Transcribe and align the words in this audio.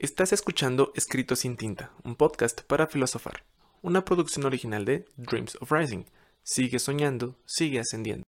Estás 0.00 0.32
escuchando 0.32 0.92
Escrito 0.94 1.34
sin 1.34 1.56
tinta, 1.56 1.90
un 2.04 2.14
podcast 2.14 2.60
para 2.62 2.86
filosofar, 2.86 3.42
una 3.82 4.04
producción 4.04 4.46
original 4.46 4.84
de 4.84 5.04
Dreams 5.16 5.58
of 5.60 5.72
Rising. 5.72 6.04
Sigue 6.44 6.78
soñando, 6.78 7.34
sigue 7.46 7.80
ascendiendo. 7.80 8.22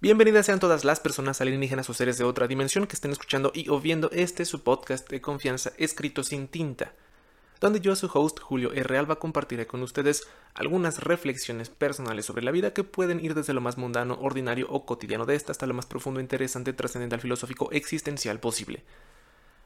Bienvenidas 0.00 0.46
sean 0.46 0.58
todas 0.58 0.86
las 0.86 0.98
personas 0.98 1.42
alienígenas 1.42 1.90
o 1.90 1.92
seres 1.92 2.16
de 2.16 2.24
otra 2.24 2.48
dimensión 2.48 2.86
que 2.86 2.94
estén 2.94 3.12
escuchando 3.12 3.52
y 3.54 3.68
o 3.68 3.78
viendo 3.78 4.10
este 4.10 4.46
su 4.46 4.62
podcast 4.62 5.06
de 5.10 5.20
confianza 5.20 5.72
escrito 5.76 6.22
sin 6.22 6.48
tinta 6.48 6.94
donde 7.60 7.80
yo, 7.80 7.96
su 7.96 8.10
host 8.12 8.40
Julio 8.40 8.72
R. 8.72 8.98
Alba, 8.98 9.18
compartiré 9.18 9.66
con 9.66 9.82
ustedes 9.82 10.26
algunas 10.54 11.02
reflexiones 11.02 11.70
personales 11.70 12.26
sobre 12.26 12.42
la 12.42 12.50
vida 12.50 12.72
que 12.72 12.84
pueden 12.84 13.24
ir 13.24 13.34
desde 13.34 13.52
lo 13.52 13.60
más 13.60 13.78
mundano, 13.78 14.18
ordinario 14.20 14.66
o 14.70 14.84
cotidiano 14.84 15.26
de 15.26 15.34
esta 15.34 15.52
hasta 15.52 15.66
lo 15.66 15.74
más 15.74 15.86
profundo, 15.86 16.20
interesante, 16.20 16.72
trascendental, 16.72 17.20
filosófico, 17.20 17.70
existencial 17.72 18.40
posible. 18.40 18.84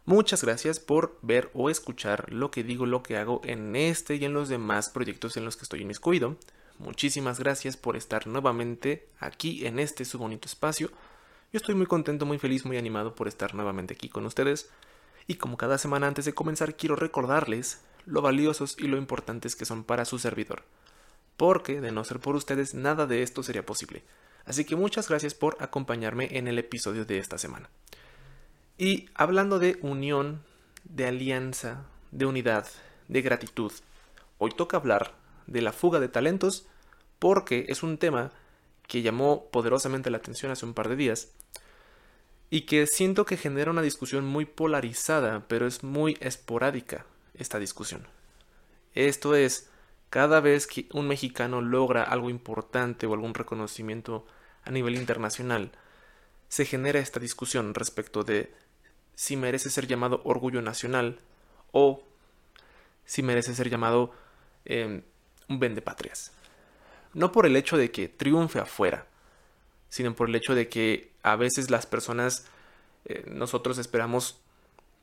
Muchas 0.06 0.42
gracias 0.42 0.80
por 0.80 1.18
ver 1.22 1.50
o 1.52 1.68
escuchar 1.70 2.32
lo 2.32 2.50
que 2.50 2.64
digo, 2.64 2.86
lo 2.86 3.02
que 3.02 3.16
hago 3.16 3.42
en 3.44 3.76
este 3.76 4.16
y 4.16 4.24
en 4.24 4.32
los 4.32 4.48
demás 4.48 4.88
proyectos 4.88 5.36
en 5.36 5.44
los 5.44 5.56
que 5.56 5.64
estoy 5.64 5.82
inmiscuido. 5.82 6.36
Muchísimas 6.78 7.38
gracias 7.38 7.76
por 7.76 7.96
estar 7.96 8.26
nuevamente 8.26 9.06
aquí 9.18 9.66
en 9.66 9.78
este 9.78 10.04
su 10.06 10.18
bonito 10.18 10.48
espacio. 10.48 10.88
Yo 11.52 11.58
estoy 11.58 11.74
muy 11.74 11.86
contento, 11.86 12.24
muy 12.24 12.38
feliz, 12.38 12.64
muy 12.64 12.78
animado 12.78 13.14
por 13.14 13.28
estar 13.28 13.54
nuevamente 13.54 13.94
aquí 13.94 14.08
con 14.08 14.24
ustedes. 14.24 14.70
Y 15.30 15.36
como 15.36 15.56
cada 15.56 15.78
semana 15.78 16.08
antes 16.08 16.24
de 16.24 16.34
comenzar 16.34 16.74
quiero 16.74 16.96
recordarles 16.96 17.80
lo 18.04 18.20
valiosos 18.20 18.74
y 18.80 18.88
lo 18.88 18.96
importantes 18.96 19.54
que 19.54 19.64
son 19.64 19.84
para 19.84 20.04
su 20.04 20.18
servidor. 20.18 20.64
Porque 21.36 21.80
de 21.80 21.92
no 21.92 22.02
ser 22.02 22.18
por 22.18 22.34
ustedes 22.34 22.74
nada 22.74 23.06
de 23.06 23.22
esto 23.22 23.44
sería 23.44 23.64
posible. 23.64 24.02
Así 24.44 24.64
que 24.64 24.74
muchas 24.74 25.08
gracias 25.08 25.34
por 25.34 25.56
acompañarme 25.60 26.36
en 26.36 26.48
el 26.48 26.58
episodio 26.58 27.04
de 27.04 27.18
esta 27.18 27.38
semana. 27.38 27.70
Y 28.76 29.08
hablando 29.14 29.60
de 29.60 29.78
unión, 29.82 30.42
de 30.82 31.06
alianza, 31.06 31.84
de 32.10 32.26
unidad, 32.26 32.66
de 33.06 33.22
gratitud, 33.22 33.70
hoy 34.38 34.50
toca 34.50 34.78
hablar 34.78 35.14
de 35.46 35.62
la 35.62 35.72
fuga 35.72 36.00
de 36.00 36.08
talentos 36.08 36.66
porque 37.20 37.66
es 37.68 37.84
un 37.84 37.98
tema 37.98 38.32
que 38.88 39.02
llamó 39.02 39.48
poderosamente 39.52 40.10
la 40.10 40.16
atención 40.16 40.50
hace 40.50 40.66
un 40.66 40.74
par 40.74 40.88
de 40.88 40.96
días 40.96 41.28
y 42.50 42.62
que 42.62 42.86
siento 42.86 43.24
que 43.24 43.36
genera 43.36 43.70
una 43.70 43.80
discusión 43.80 44.26
muy 44.26 44.44
polarizada, 44.44 45.46
pero 45.46 45.66
es 45.68 45.84
muy 45.84 46.18
esporádica 46.20 47.06
esta 47.34 47.60
discusión. 47.60 48.08
Esto 48.94 49.36
es, 49.36 49.70
cada 50.10 50.40
vez 50.40 50.66
que 50.66 50.88
un 50.92 51.06
mexicano 51.06 51.60
logra 51.60 52.02
algo 52.02 52.28
importante 52.28 53.06
o 53.06 53.14
algún 53.14 53.34
reconocimiento 53.34 54.26
a 54.64 54.72
nivel 54.72 54.96
internacional, 54.96 55.70
se 56.48 56.64
genera 56.64 56.98
esta 56.98 57.20
discusión 57.20 57.74
respecto 57.74 58.24
de 58.24 58.52
si 59.14 59.36
merece 59.36 59.70
ser 59.70 59.86
llamado 59.86 60.20
orgullo 60.24 60.60
nacional 60.60 61.20
o 61.70 62.02
si 63.04 63.22
merece 63.22 63.54
ser 63.54 63.70
llamado 63.70 64.12
eh, 64.64 65.02
un 65.48 65.60
vendepatrias. 65.60 66.32
No 67.14 67.30
por 67.30 67.46
el 67.46 67.54
hecho 67.54 67.76
de 67.76 67.92
que 67.92 68.08
triunfe 68.08 68.58
afuera, 68.58 69.06
sino 69.90 70.14
por 70.14 70.28
el 70.28 70.36
hecho 70.36 70.54
de 70.54 70.68
que 70.68 71.10
a 71.22 71.36
veces 71.36 71.70
las 71.70 71.84
personas, 71.84 72.46
eh, 73.04 73.24
nosotros 73.30 73.76
esperamos 73.76 74.40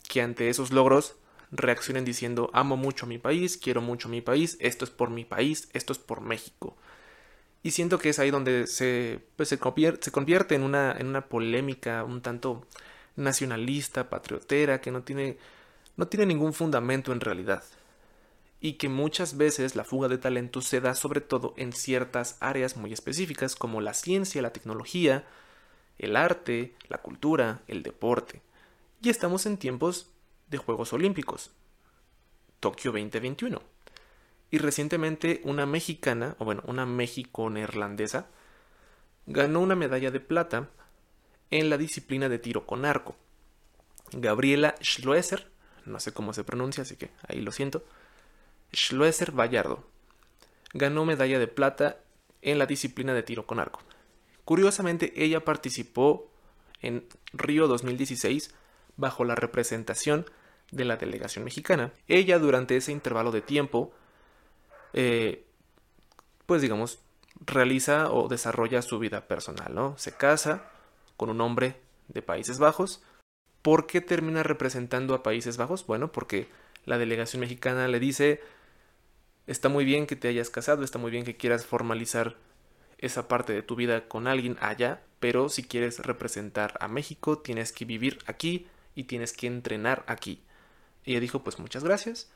que 0.09 0.21
ante 0.21 0.49
esos 0.49 0.71
logros 0.71 1.15
reaccionen 1.51 2.05
diciendo 2.05 2.49
amo 2.53 2.75
mucho 2.75 3.05
a 3.05 3.09
mi 3.09 3.19
país, 3.19 3.57
quiero 3.57 3.81
mucho 3.81 4.07
a 4.07 4.11
mi 4.11 4.21
país, 4.21 4.57
esto 4.59 4.85
es 4.85 4.91
por 4.91 5.09
mi 5.09 5.25
país, 5.25 5.69
esto 5.73 5.93
es 5.93 5.99
por 5.99 6.21
México. 6.21 6.75
Y 7.63 7.71
siento 7.71 7.99
que 7.99 8.09
es 8.09 8.19
ahí 8.19 8.31
donde 8.31 8.65
se, 8.67 9.19
pues, 9.35 9.55
convierte, 9.59 10.05
se 10.05 10.11
convierte 10.11 10.55
en 10.55 10.63
una, 10.63 10.93
en 10.97 11.07
una 11.07 11.27
polémica 11.27 12.03
un 12.03 12.21
tanto 12.21 12.65
nacionalista, 13.15 14.09
patriotera, 14.09 14.79
que 14.79 14.91
no 14.91 15.03
tiene, 15.03 15.37
no 15.97 16.07
tiene 16.07 16.25
ningún 16.25 16.53
fundamento 16.53 17.11
en 17.11 17.19
realidad 17.19 17.63
y 18.59 18.73
que 18.73 18.89
muchas 18.89 19.37
veces 19.37 19.75
la 19.75 19.83
fuga 19.83 20.07
de 20.07 20.17
talento 20.17 20.61
se 20.61 20.81
da 20.81 20.95
sobre 20.95 21.21
todo 21.21 21.53
en 21.57 21.73
ciertas 21.73 22.37
áreas 22.39 22.75
muy 22.75 22.91
específicas 22.91 23.55
como 23.55 23.81
la 23.81 23.93
ciencia, 23.93 24.41
la 24.41 24.53
tecnología, 24.53 25.25
el 25.97 26.15
arte, 26.15 26.75
la 26.87 26.99
cultura, 26.99 27.61
el 27.67 27.83
deporte. 27.83 28.41
Y 29.01 29.09
estamos 29.09 29.45
en 29.45 29.57
tiempos 29.57 30.09
de 30.49 30.57
Juegos 30.57 30.93
Olímpicos, 30.93 31.51
Tokio 32.59 32.91
2021. 32.91 33.61
Y 34.49 34.57
recientemente 34.59 35.41
una 35.43 35.65
mexicana, 35.65 36.35
o 36.39 36.45
bueno, 36.45 36.63
una 36.65 36.85
México-neerlandesa, 36.85 38.27
ganó 39.25 39.59
una 39.59 39.75
medalla 39.75 40.09
de 40.09 40.19
plata 40.19 40.69
en 41.51 41.69
la 41.69 41.77
disciplina 41.77 42.29
de 42.29 42.39
tiro 42.39 42.65
con 42.65 42.85
arco. 42.85 43.15
Gabriela 44.13 44.75
Schloesser, 44.81 45.51
no 45.85 45.99
sé 45.99 46.13
cómo 46.13 46.33
se 46.33 46.43
pronuncia, 46.43 46.83
así 46.83 46.95
que 46.95 47.09
ahí 47.27 47.41
lo 47.41 47.51
siento, 47.51 47.83
Schloesser 48.73 49.31
Vallardo 49.31 49.83
ganó 50.73 51.05
medalla 51.05 51.39
de 51.39 51.47
plata 51.47 51.97
en 52.41 52.59
la 52.59 52.65
disciplina 52.65 53.13
de 53.13 53.23
tiro 53.23 53.45
con 53.45 53.59
arco. 53.59 53.81
Curiosamente, 54.45 55.13
ella 55.15 55.43
participó 55.43 56.31
en 56.81 57.07
Río 57.33 57.67
2016 57.67 58.53
bajo 58.95 59.23
la 59.23 59.35
representación 59.35 60.25
de 60.71 60.85
la 60.85 60.97
delegación 60.97 61.43
mexicana. 61.43 61.91
Ella 62.07 62.39
durante 62.39 62.77
ese 62.77 62.91
intervalo 62.91 63.31
de 63.31 63.41
tiempo, 63.41 63.93
eh, 64.93 65.45
pues 66.45 66.61
digamos, 66.61 66.99
realiza 67.45 68.11
o 68.11 68.27
desarrolla 68.27 68.81
su 68.81 68.99
vida 68.99 69.27
personal, 69.27 69.73
¿no? 69.73 69.97
Se 69.97 70.11
casa 70.11 70.69
con 71.15 71.29
un 71.29 71.41
hombre 71.41 71.79
de 72.07 72.21
Países 72.21 72.59
Bajos. 72.59 73.03
¿Por 73.61 73.87
qué 73.87 74.01
termina 74.01 74.43
representando 74.43 75.13
a 75.13 75.23
Países 75.23 75.57
Bajos? 75.57 75.85
Bueno, 75.85 76.11
porque 76.11 76.47
la 76.85 76.97
delegación 76.97 77.41
mexicana 77.41 77.87
le 77.87 77.99
dice, 77.99 78.41
está 79.47 79.69
muy 79.69 79.85
bien 79.85 80.05
que 80.05 80.15
te 80.15 80.27
hayas 80.27 80.49
casado, 80.49 80.83
está 80.83 80.99
muy 80.99 81.09
bien 81.09 81.25
que 81.25 81.37
quieras 81.37 81.65
formalizar 81.65 82.35
esa 82.97 83.27
parte 83.27 83.53
de 83.53 83.63
tu 83.63 83.75
vida 83.75 84.07
con 84.07 84.27
alguien 84.27 84.57
allá, 84.59 85.01
pero 85.19 85.49
si 85.49 85.63
quieres 85.63 85.99
representar 85.99 86.77
a 86.79 86.87
México, 86.87 87.39
tienes 87.39 87.71
que 87.71 87.85
vivir 87.85 88.19
aquí 88.27 88.67
y 88.93 89.05
tienes 89.05 89.33
que 89.33 89.47
entrenar 89.47 90.03
aquí. 90.07 90.43
Y 91.05 91.11
ella 91.11 91.21
dijo, 91.21 91.43
pues 91.43 91.59
muchas 91.59 91.83
gracias, 91.83 92.29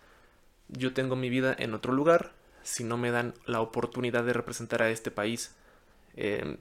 yo 0.69 0.93
tengo 0.93 1.15
mi 1.15 1.29
vida 1.29 1.55
en 1.57 1.73
otro 1.73 1.93
lugar, 1.93 2.31
si 2.63 2.83
no 2.83 2.97
me 2.97 3.11
dan 3.11 3.33
la 3.45 3.61
oportunidad 3.61 4.23
de 4.23 4.33
representar 4.33 4.81
a 4.81 4.89
este 4.89 5.11
país, 5.11 5.53
em, 6.15 6.57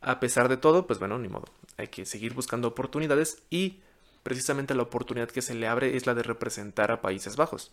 a 0.00 0.20
pesar 0.20 0.48
de 0.48 0.56
todo, 0.56 0.86
pues 0.86 0.98
bueno, 0.98 1.18
ni 1.18 1.28
modo, 1.28 1.46
hay 1.76 1.88
que 1.88 2.04
seguir 2.06 2.34
buscando 2.34 2.68
oportunidades 2.68 3.42
y 3.50 3.80
precisamente 4.22 4.74
la 4.74 4.82
oportunidad 4.82 5.28
que 5.28 5.42
se 5.42 5.54
le 5.54 5.68
abre 5.68 5.96
es 5.96 6.06
la 6.06 6.14
de 6.14 6.22
representar 6.22 6.90
a 6.90 7.00
Países 7.00 7.36
Bajos. 7.36 7.72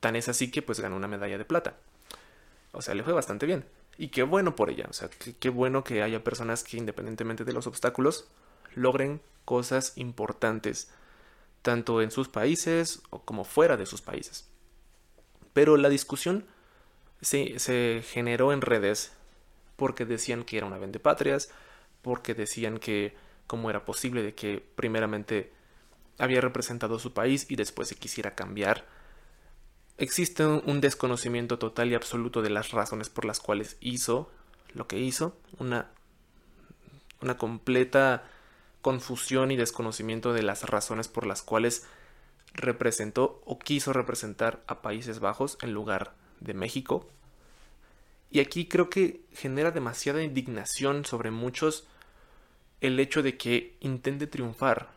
Tan 0.00 0.16
es 0.16 0.28
así 0.28 0.50
que 0.50 0.62
pues 0.62 0.80
ganó 0.80 0.96
una 0.96 1.08
medalla 1.08 1.38
de 1.38 1.44
plata. 1.44 1.76
O 2.72 2.82
sea, 2.82 2.94
le 2.94 3.02
fue 3.02 3.12
bastante 3.12 3.46
bien. 3.46 3.64
Y 3.98 4.08
qué 4.08 4.22
bueno 4.22 4.54
por 4.54 4.70
ella. 4.70 4.86
O 4.88 4.92
sea, 4.92 5.08
qué, 5.08 5.48
bueno 5.48 5.84
que 5.84 6.02
haya 6.02 6.22
personas 6.22 6.64
que 6.64 6.76
independientemente 6.76 7.44
de 7.44 7.52
los 7.52 7.66
obstáculos 7.66 8.28
logren 8.74 9.20
cosas 9.44 9.92
importantes. 9.96 10.90
Tanto 11.62 12.02
en 12.02 12.10
sus 12.10 12.28
países 12.28 13.02
o 13.10 13.22
como 13.22 13.44
fuera 13.44 13.76
de 13.76 13.86
sus 13.86 14.02
países. 14.02 14.48
Pero 15.52 15.76
la 15.76 15.88
discusión 15.88 16.44
se, 17.20 18.02
generó 18.02 18.52
en 18.52 18.60
redes 18.60 19.12
porque 19.76 20.04
decían 20.04 20.44
que 20.44 20.58
era 20.58 20.66
una 20.66 20.78
vendepatrias, 20.78 21.50
porque 22.02 22.34
decían 22.34 22.78
que 22.78 23.14
cómo 23.46 23.70
era 23.70 23.84
posible 23.84 24.22
de 24.22 24.34
que 24.34 24.62
primeramente 24.74 25.52
había 26.18 26.40
representado 26.40 26.98
su 26.98 27.12
país 27.12 27.46
y 27.50 27.56
después 27.56 27.88
se 27.88 27.96
quisiera 27.96 28.34
cambiar 28.34 28.86
Existe 29.98 30.44
un 30.44 30.82
desconocimiento 30.82 31.58
total 31.58 31.90
y 31.90 31.94
absoluto 31.94 32.42
de 32.42 32.50
las 32.50 32.72
razones 32.72 33.08
por 33.08 33.24
las 33.24 33.40
cuales 33.40 33.78
hizo 33.80 34.30
lo 34.74 34.86
que 34.86 34.98
hizo, 34.98 35.34
una, 35.58 35.88
una 37.22 37.38
completa 37.38 38.24
confusión 38.82 39.50
y 39.52 39.56
desconocimiento 39.56 40.34
de 40.34 40.42
las 40.42 40.64
razones 40.64 41.08
por 41.08 41.26
las 41.26 41.40
cuales 41.40 41.86
representó 42.52 43.40
o 43.46 43.58
quiso 43.58 43.94
representar 43.94 44.62
a 44.66 44.82
Países 44.82 45.18
Bajos 45.18 45.56
en 45.62 45.72
lugar 45.72 46.12
de 46.40 46.52
México. 46.52 47.08
Y 48.30 48.40
aquí 48.40 48.68
creo 48.68 48.90
que 48.90 49.22
genera 49.32 49.70
demasiada 49.70 50.22
indignación 50.22 51.06
sobre 51.06 51.30
muchos 51.30 51.86
el 52.82 53.00
hecho 53.00 53.22
de 53.22 53.38
que 53.38 53.78
intente 53.80 54.26
triunfar 54.26 54.90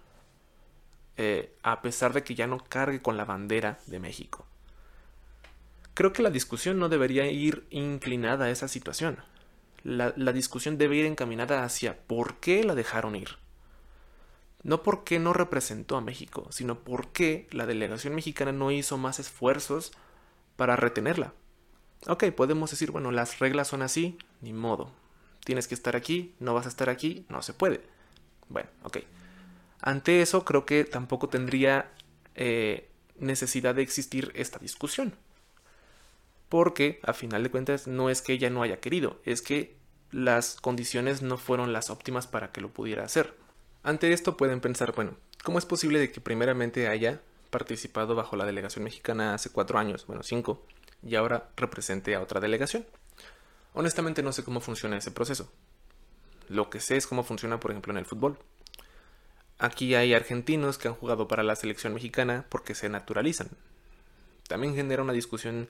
eh, 1.15 1.55
a 1.63 1.81
pesar 1.81 2.11
de 2.11 2.23
que 2.23 2.35
ya 2.35 2.47
no 2.47 2.57
cargue 2.57 3.01
con 3.01 3.15
la 3.15 3.23
bandera 3.23 3.79
de 3.87 3.99
México 3.99 4.48
creo 5.99 6.13
que 6.13 6.23
la 6.23 6.29
discusión 6.29 6.79
no 6.79 6.87
debería 6.87 7.29
ir 7.29 7.67
inclinada 7.71 8.45
a 8.45 8.49
esa 8.49 8.69
situación. 8.69 9.17
La, 9.83 10.31
discusión 10.31 10.77
debe 10.77 10.95
ir 10.95 11.05
encaminada 11.05 11.65
hacia 11.65 11.97
por 12.07 12.35
qué 12.35 12.63
la 12.63 12.73
dejaron 12.73 13.17
ir. 13.17 13.31
No 14.63 14.81
por 14.81 15.03
qué 15.03 15.19
no 15.19 15.33
representó 15.33 15.97
a 15.97 16.01
México, 16.01 16.47
sino 16.51 16.79
por 16.79 17.09
qué 17.09 17.49
la 17.51 17.65
delegación 17.65 18.15
mexicana 18.15 18.53
no 18.53 18.71
hizo 18.71 18.97
más 18.97 19.19
esfuerzos 19.19 19.91
para 20.55 20.77
retenerla. 20.77 21.33
Ok, 22.07 22.27
podemos 22.27 22.71
decir, 22.71 22.91
bueno, 22.91 23.11
las 23.11 23.39
reglas 23.39 23.67
son 23.67 23.81
así, 23.81 24.17
ni 24.39 24.53
modo. 24.53 24.93
Tienes 25.43 25.67
que 25.67 25.75
estar 25.75 25.97
aquí, 25.97 26.33
no 26.39 26.53
vas 26.53 26.65
a 26.65 26.69
estar 26.69 26.89
aquí, 26.89 27.25
no 27.27 27.41
se 27.41 27.51
puede. 27.51 27.81
Bueno, 28.47 28.69
ok. 28.83 28.99
Ante 29.81 30.21
eso 30.21 30.45
creo 30.45 30.65
que 30.65 30.85
tampoco 30.85 31.27
tendría 31.27 31.91
eh, 32.35 32.89
necesidad 33.17 33.75
de 33.75 33.81
existir 33.81 34.31
esta 34.33 34.59
discusión. 34.59 35.13
Porque, 36.49 36.99
a 37.03 37.13
final 37.13 37.43
de 37.43 37.51
cuentas, 37.51 37.87
no 37.87 38.09
es 38.09 38.21
que 38.21 38.33
ella 38.33 38.49
no 38.49 38.63
haya 38.63 38.79
querido, 38.79 39.19
es 39.23 39.41
que 39.41 39.77
las 40.11 40.55
condiciones 40.55 41.21
no 41.21 41.37
fueron 41.37 41.71
las 41.73 41.89
óptimas 41.89 42.27
para 42.27 42.51
que 42.51 42.61
lo 42.61 42.69
pudiera 42.69 43.03
hacer. 43.03 43.35
Ante 43.83 44.11
esto 44.11 44.35
pueden 44.35 44.59
pensar, 44.59 44.93
bueno, 44.93 45.15
¿cómo 45.43 45.59
es 45.59 45.65
posible 45.65 45.99
de 45.99 46.11
que 46.11 46.21
primeramente 46.21 46.87
haya 46.87 47.21
participado 47.51 48.15
bajo 48.15 48.35
la 48.35 48.45
delegación 48.45 48.83
mexicana 48.83 49.33
hace 49.33 49.51
cuatro 49.51 49.79
años, 49.79 50.05
bueno, 50.07 50.23
cinco, 50.23 50.65
y 51.03 51.15
ahora 51.15 51.49
represente 51.55 52.15
a 52.15 52.21
otra 52.21 52.39
delegación? 52.39 52.85
Honestamente 53.73 54.23
no 54.23 54.33
sé 54.33 54.43
cómo 54.43 54.59
funciona 54.59 54.97
ese 54.97 55.11
proceso. 55.11 55.51
Lo 56.47 56.71
que 56.71 56.79
sé 56.79 56.97
es 56.97 57.05
cómo 57.05 57.23
funciona, 57.23 57.59
por 57.59 57.71
ejemplo, 57.71 57.91
en 57.91 57.97
el 57.97 58.05
fútbol. 58.05 58.39
Aquí 59.59 59.93
hay 59.93 60.13
argentinos 60.13 60.77
que 60.79 60.87
han 60.87 60.95
jugado 60.95 61.27
para 61.27 61.43
la 61.43 61.55
selección 61.55 61.93
mexicana 61.93 62.45
porque 62.49 62.73
se 62.73 62.89
naturalizan. 62.89 63.49
También 64.47 64.73
genera 64.73 65.03
una 65.03 65.13
discusión 65.13 65.69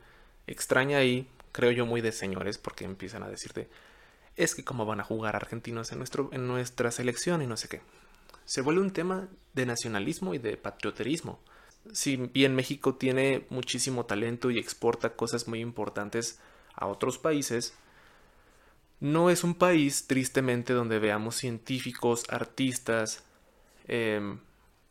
extraña 0.51 1.03
y 1.03 1.27
creo 1.51 1.71
yo 1.71 1.85
muy 1.85 2.01
de 2.01 2.11
señores 2.11 2.57
porque 2.57 2.85
empiezan 2.85 3.23
a 3.23 3.29
decirte 3.29 3.69
es 4.35 4.55
que 4.55 4.63
cómo 4.63 4.85
van 4.85 5.01
a 5.01 5.03
jugar 5.03 5.35
argentinos 5.35 5.91
en, 5.91 5.97
nuestro, 5.97 6.29
en 6.31 6.47
nuestra 6.47 6.91
selección 6.91 7.41
y 7.41 7.47
no 7.47 7.57
sé 7.57 7.67
qué. 7.67 7.81
Se 8.45 8.61
vuelve 8.61 8.81
un 8.81 8.91
tema 8.91 9.27
de 9.53 9.65
nacionalismo 9.65 10.33
y 10.33 10.37
de 10.37 10.55
patrioterismo. 10.55 11.39
Si 11.91 12.15
bien 12.15 12.55
México 12.55 12.95
tiene 12.95 13.45
muchísimo 13.49 14.05
talento 14.05 14.49
y 14.49 14.57
exporta 14.57 15.15
cosas 15.15 15.47
muy 15.47 15.59
importantes 15.59 16.39
a 16.73 16.87
otros 16.87 17.17
países, 17.17 17.73
no 19.01 19.29
es 19.29 19.43
un 19.43 19.55
país, 19.55 20.07
tristemente, 20.07 20.73
donde 20.73 20.99
veamos 20.99 21.35
científicos, 21.35 22.23
artistas, 22.29 23.23
Em, 23.91 24.37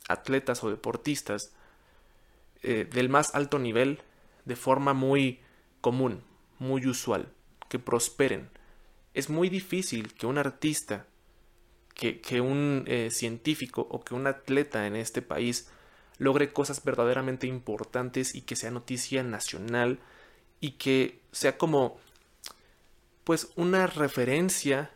atletas 0.08 0.64
o 0.64 0.70
deportistas 0.70 1.52
eh, 2.64 2.84
del 2.90 3.08
más 3.08 3.32
alto 3.36 3.60
nivel 3.60 4.00
de 4.44 4.56
forma 4.56 4.92
muy 4.92 5.38
común, 5.80 6.22
muy 6.58 6.86
usual, 6.86 7.32
que 7.68 7.78
prosperen. 7.78 8.50
Es 9.14 9.30
muy 9.30 9.48
difícil 9.48 10.12
que 10.14 10.26
un 10.26 10.38
artista, 10.38 11.06
que, 11.94 12.40
un 12.40 12.84
eh, 12.86 13.10
científico 13.10 13.86
o 13.90 14.00
que 14.04 14.14
un 14.14 14.26
atleta 14.26 14.86
en 14.86 14.94
este 14.94 15.20
país 15.22 15.68
logre 16.18 16.52
cosas 16.52 16.84
verdaderamente 16.84 17.46
importantes 17.46 18.34
y 18.34 18.42
que 18.42 18.56
sea 18.56 18.70
noticia 18.70 19.22
nacional 19.22 19.98
y 20.60 20.72
que 20.72 21.20
sea 21.32 21.58
como 21.58 21.98
pues 23.24 23.48
una 23.56 23.86
referencia 23.86 24.90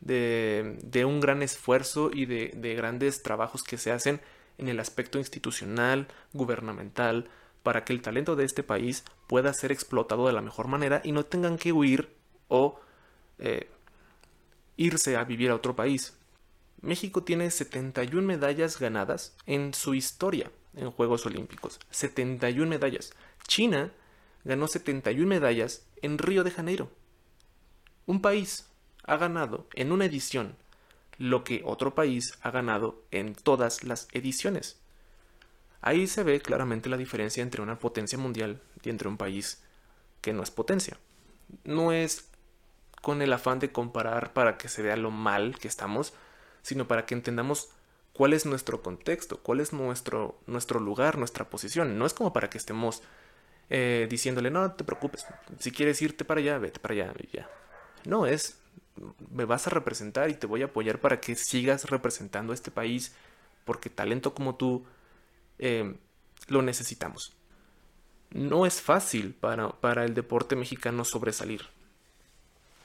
de, 0.00 1.04
un 1.04 1.20
gran 1.20 1.42
esfuerzo 1.42 2.10
y 2.12 2.26
de, 2.26 2.52
de 2.54 2.74
grandes 2.74 3.22
trabajos 3.22 3.62
que 3.62 3.78
se 3.78 3.90
hacen 3.90 4.20
en 4.56 4.68
el 4.68 4.80
aspecto 4.80 5.18
institucional, 5.18 6.08
gubernamental, 6.32 7.28
para 7.62 7.84
que 7.84 7.92
el 7.92 8.02
talento 8.02 8.36
de 8.36 8.44
este 8.44 8.62
país 8.62 9.04
pueda 9.28 9.52
ser 9.54 9.70
explotado 9.70 10.26
de 10.26 10.32
la 10.32 10.42
mejor 10.42 10.66
manera 10.66 11.00
y 11.04 11.12
no 11.12 11.24
tengan 11.24 11.58
que 11.58 11.72
huir 11.72 12.08
o 12.48 12.80
eh, 13.38 13.68
irse 14.76 15.16
a 15.16 15.22
vivir 15.22 15.50
a 15.50 15.54
otro 15.54 15.76
país. 15.76 16.16
México 16.80 17.22
tiene 17.22 17.50
71 17.50 18.26
medallas 18.26 18.80
ganadas 18.80 19.36
en 19.46 19.74
su 19.74 19.94
historia 19.94 20.50
en 20.74 20.90
Juegos 20.90 21.26
Olímpicos. 21.26 21.78
71 21.90 22.68
medallas. 22.68 23.12
China 23.46 23.92
ganó 24.44 24.66
71 24.66 25.28
medallas 25.28 25.86
en 26.02 26.18
Río 26.18 26.42
de 26.42 26.50
Janeiro. 26.50 26.90
Un 28.06 28.22
país 28.22 28.66
ha 29.04 29.16
ganado 29.16 29.66
en 29.74 29.92
una 29.92 30.06
edición 30.06 30.56
lo 31.18 31.42
que 31.44 31.62
otro 31.64 31.94
país 31.94 32.38
ha 32.42 32.50
ganado 32.50 33.02
en 33.10 33.34
todas 33.34 33.82
las 33.82 34.08
ediciones. 34.12 34.78
Ahí 35.80 36.06
se 36.06 36.22
ve 36.22 36.40
claramente 36.40 36.88
la 36.88 36.96
diferencia 36.96 37.42
entre 37.42 37.62
una 37.62 37.78
potencia 37.78 38.18
mundial 38.18 38.60
y 38.82 38.90
entre 38.90 39.08
un 39.08 39.16
país 39.16 39.62
que 40.20 40.32
no 40.32 40.42
es 40.42 40.50
potencia. 40.50 40.98
No 41.64 41.92
es 41.92 42.28
con 43.02 43.22
el 43.22 43.32
afán 43.32 43.58
de 43.58 43.72
comparar 43.72 44.32
para 44.32 44.58
que 44.58 44.68
se 44.68 44.82
vea 44.82 44.96
lo 44.96 45.10
mal 45.10 45.58
que 45.58 45.68
estamos, 45.68 46.14
sino 46.62 46.88
para 46.88 47.06
que 47.06 47.14
entendamos 47.14 47.70
cuál 48.12 48.32
es 48.32 48.46
nuestro 48.46 48.82
contexto, 48.82 49.38
cuál 49.42 49.60
es 49.60 49.72
nuestro, 49.72 50.38
nuestro 50.46 50.80
lugar, 50.80 51.18
nuestra 51.18 51.48
posición. 51.48 51.98
No 51.98 52.06
es 52.06 52.14
como 52.14 52.32
para 52.32 52.50
que 52.50 52.58
estemos 52.58 53.02
eh, 53.70 54.06
diciéndole, 54.10 54.50
no 54.50 54.72
te 54.72 54.84
preocupes, 54.84 55.26
si 55.58 55.70
quieres 55.70 56.02
irte 56.02 56.24
para 56.24 56.40
allá, 56.40 56.58
vete 56.58 56.80
para 56.80 56.94
allá 56.94 57.12
y 57.18 57.36
ya. 57.36 57.48
No, 58.04 58.26
es 58.26 58.58
me 59.30 59.44
vas 59.44 59.66
a 59.66 59.70
representar 59.70 60.30
y 60.30 60.34
te 60.34 60.46
voy 60.46 60.62
a 60.62 60.66
apoyar 60.66 61.00
para 61.00 61.20
que 61.20 61.34
sigas 61.34 61.90
representando 61.90 62.52
a 62.52 62.54
este 62.54 62.70
país, 62.70 63.14
porque 63.64 63.90
talento 63.90 64.34
como 64.34 64.56
tú 64.56 64.84
eh, 65.58 65.94
lo 66.48 66.62
necesitamos. 66.62 67.36
No 68.30 68.66
es 68.66 68.80
fácil 68.80 69.34
para, 69.34 69.70
para 69.70 70.04
el 70.04 70.14
deporte 70.14 70.56
mexicano 70.56 71.04
sobresalir. 71.04 71.62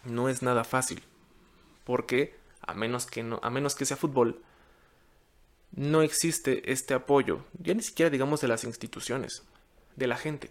No 0.06 0.30
es 0.30 0.42
nada 0.42 0.64
fácil. 0.64 1.04
Porque, 1.84 2.36
a 2.62 2.74
menos 2.74 3.06
que, 3.06 3.24
no, 3.24 3.40
a 3.44 3.50
menos 3.50 3.76
que 3.76 3.86
sea 3.86 3.98
fútbol, 3.98 4.42
no 5.76 6.02
existe 6.04 6.72
este 6.72 6.94
apoyo, 6.94 7.44
ya 7.58 7.74
ni 7.74 7.82
siquiera 7.82 8.12
digamos 8.12 8.42
de 8.42 8.48
las 8.48 8.64
instituciones, 8.64 9.44
de 9.96 10.08
la 10.08 10.18
gente. 10.18 10.50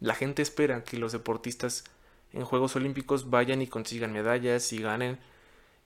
La 0.00 0.14
gente 0.14 0.42
espera 0.42 0.84
que 0.84 0.98
los 0.98 1.12
deportistas 1.12 1.84
en 2.32 2.44
Juegos 2.44 2.76
Olímpicos 2.76 3.30
vayan 3.30 3.62
y 3.62 3.66
consigan 3.66 4.12
medallas 4.12 4.72
y 4.72 4.82
ganen 4.82 5.18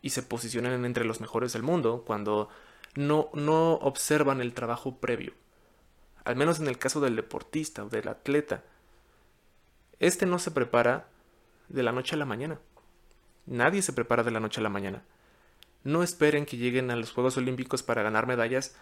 y 0.02 0.10
se 0.10 0.22
posicionen 0.22 0.84
entre 0.84 1.04
los 1.04 1.20
mejores 1.20 1.52
del 1.52 1.62
mundo 1.62 2.04
cuando 2.06 2.48
no, 2.94 3.30
no 3.32 3.74
observan 3.74 4.40
el 4.40 4.54
trabajo 4.54 4.96
previo. 4.96 5.32
Al 6.24 6.36
menos 6.36 6.60
en 6.60 6.68
el 6.68 6.78
caso 6.78 7.00
del 7.00 7.16
deportista 7.16 7.84
o 7.84 7.88
del 7.88 8.08
atleta. 8.08 8.64
Este 10.00 10.26
no 10.26 10.38
se 10.38 10.50
prepara 10.50 11.08
de 11.68 11.82
la 11.82 11.92
noche 11.92 12.14
a 12.14 12.18
la 12.18 12.24
mañana. 12.24 12.58
Nadie 13.46 13.82
se 13.82 13.92
prepara 13.92 14.22
de 14.22 14.30
la 14.30 14.40
noche 14.40 14.60
a 14.60 14.62
la 14.62 14.70
mañana. 14.70 15.04
No 15.82 16.02
esperen 16.02 16.46
que 16.46 16.56
lleguen 16.56 16.90
a 16.90 16.96
los 16.96 17.12
Juegos 17.12 17.36
Olímpicos 17.36 17.82
para 17.82 18.02
ganar 18.02 18.26
medallas 18.26 18.74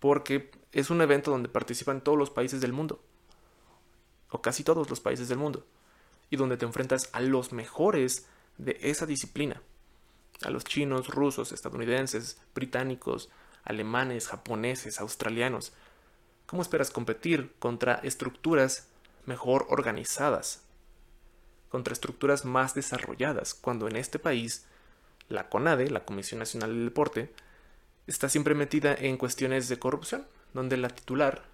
porque 0.00 0.50
es 0.72 0.90
un 0.90 1.00
evento 1.00 1.30
donde 1.30 1.48
participan 1.48 2.02
todos 2.02 2.18
los 2.18 2.30
países 2.30 2.60
del 2.60 2.72
mundo. 2.72 3.00
O 4.30 4.42
casi 4.42 4.64
todos 4.64 4.90
los 4.90 5.00
países 5.00 5.28
del 5.28 5.38
mundo 5.38 5.64
y 6.30 6.36
donde 6.36 6.56
te 6.56 6.66
enfrentas 6.66 7.08
a 7.12 7.20
los 7.20 7.52
mejores 7.52 8.26
de 8.58 8.78
esa 8.82 9.06
disciplina. 9.06 9.62
A 10.44 10.50
los 10.50 10.64
chinos, 10.64 11.08
rusos, 11.08 11.52
estadounidenses, 11.52 12.40
británicos, 12.54 13.30
alemanes, 13.64 14.28
japoneses, 14.28 15.00
australianos. 15.00 15.72
¿Cómo 16.48 16.62
esperas 16.62 16.90
competir 16.90 17.52
contra 17.58 17.96
estructuras 17.96 18.88
mejor 19.26 19.66
organizadas? 19.68 20.62
Contra 21.68 21.92
estructuras 21.92 22.46
más 22.46 22.74
desarrolladas, 22.74 23.52
cuando 23.52 23.86
en 23.86 23.96
este 23.96 24.18
país 24.18 24.64
la 25.28 25.50
CONADE, 25.50 25.90
la 25.90 26.06
Comisión 26.06 26.38
Nacional 26.38 26.70
del 26.70 26.86
Deporte, 26.86 27.34
está 28.06 28.30
siempre 28.30 28.54
metida 28.54 28.94
en 28.94 29.18
cuestiones 29.18 29.68
de 29.68 29.78
corrupción, 29.78 30.26
donde 30.54 30.78
la 30.78 30.88
titular 30.88 31.44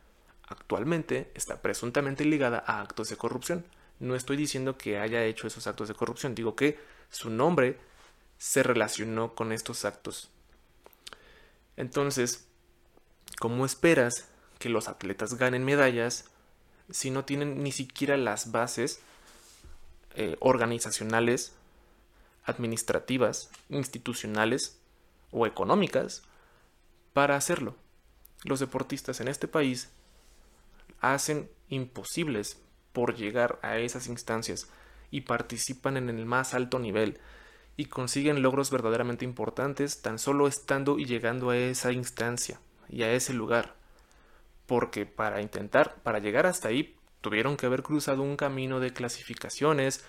actualmente 0.46 1.28
está 1.34 1.60
presuntamente 1.60 2.24
ligada 2.24 2.62
a 2.64 2.80
actos 2.80 3.08
de 3.08 3.16
corrupción. 3.16 3.64
No 3.98 4.14
estoy 4.14 4.36
diciendo 4.36 4.78
que 4.78 5.00
haya 5.00 5.24
hecho 5.24 5.48
esos 5.48 5.66
actos 5.66 5.88
de 5.88 5.94
corrupción, 5.94 6.36
digo 6.36 6.54
que 6.54 6.78
su 7.10 7.30
nombre 7.30 7.80
se 8.38 8.62
relacionó 8.62 9.34
con 9.34 9.50
estos 9.50 9.84
actos. 9.84 10.30
Entonces, 11.76 12.46
¿cómo 13.40 13.66
esperas 13.66 14.28
que 14.64 14.70
los 14.70 14.88
atletas 14.88 15.34
ganen 15.34 15.62
medallas 15.62 16.24
si 16.88 17.10
no 17.10 17.26
tienen 17.26 17.62
ni 17.62 17.70
siquiera 17.70 18.16
las 18.16 18.50
bases 18.50 18.98
eh, 20.14 20.38
organizacionales, 20.40 21.52
administrativas, 22.46 23.50
institucionales 23.68 24.78
o 25.32 25.46
económicas 25.46 26.22
para 27.12 27.36
hacerlo? 27.36 27.76
Los 28.42 28.58
deportistas 28.58 29.20
en 29.20 29.28
este 29.28 29.48
país 29.48 29.90
hacen 31.02 31.50
imposibles 31.68 32.58
por 32.94 33.16
llegar 33.16 33.58
a 33.60 33.76
esas 33.76 34.06
instancias 34.06 34.70
y 35.10 35.20
participan 35.20 35.98
en 35.98 36.08
el 36.08 36.24
más 36.24 36.54
alto 36.54 36.78
nivel 36.78 37.20
y 37.76 37.84
consiguen 37.84 38.40
logros 38.40 38.70
verdaderamente 38.70 39.26
importantes 39.26 40.00
tan 40.00 40.18
solo 40.18 40.48
estando 40.48 40.98
y 40.98 41.04
llegando 41.04 41.50
a 41.50 41.58
esa 41.58 41.92
instancia 41.92 42.58
y 42.88 43.02
a 43.02 43.12
ese 43.12 43.34
lugar. 43.34 43.83
Porque 44.66 45.06
para 45.06 45.40
intentar, 45.40 45.96
para 46.02 46.18
llegar 46.18 46.46
hasta 46.46 46.68
ahí, 46.68 46.96
tuvieron 47.20 47.56
que 47.56 47.66
haber 47.66 47.82
cruzado 47.82 48.22
un 48.22 48.36
camino 48.36 48.80
de 48.80 48.92
clasificaciones, 48.92 50.04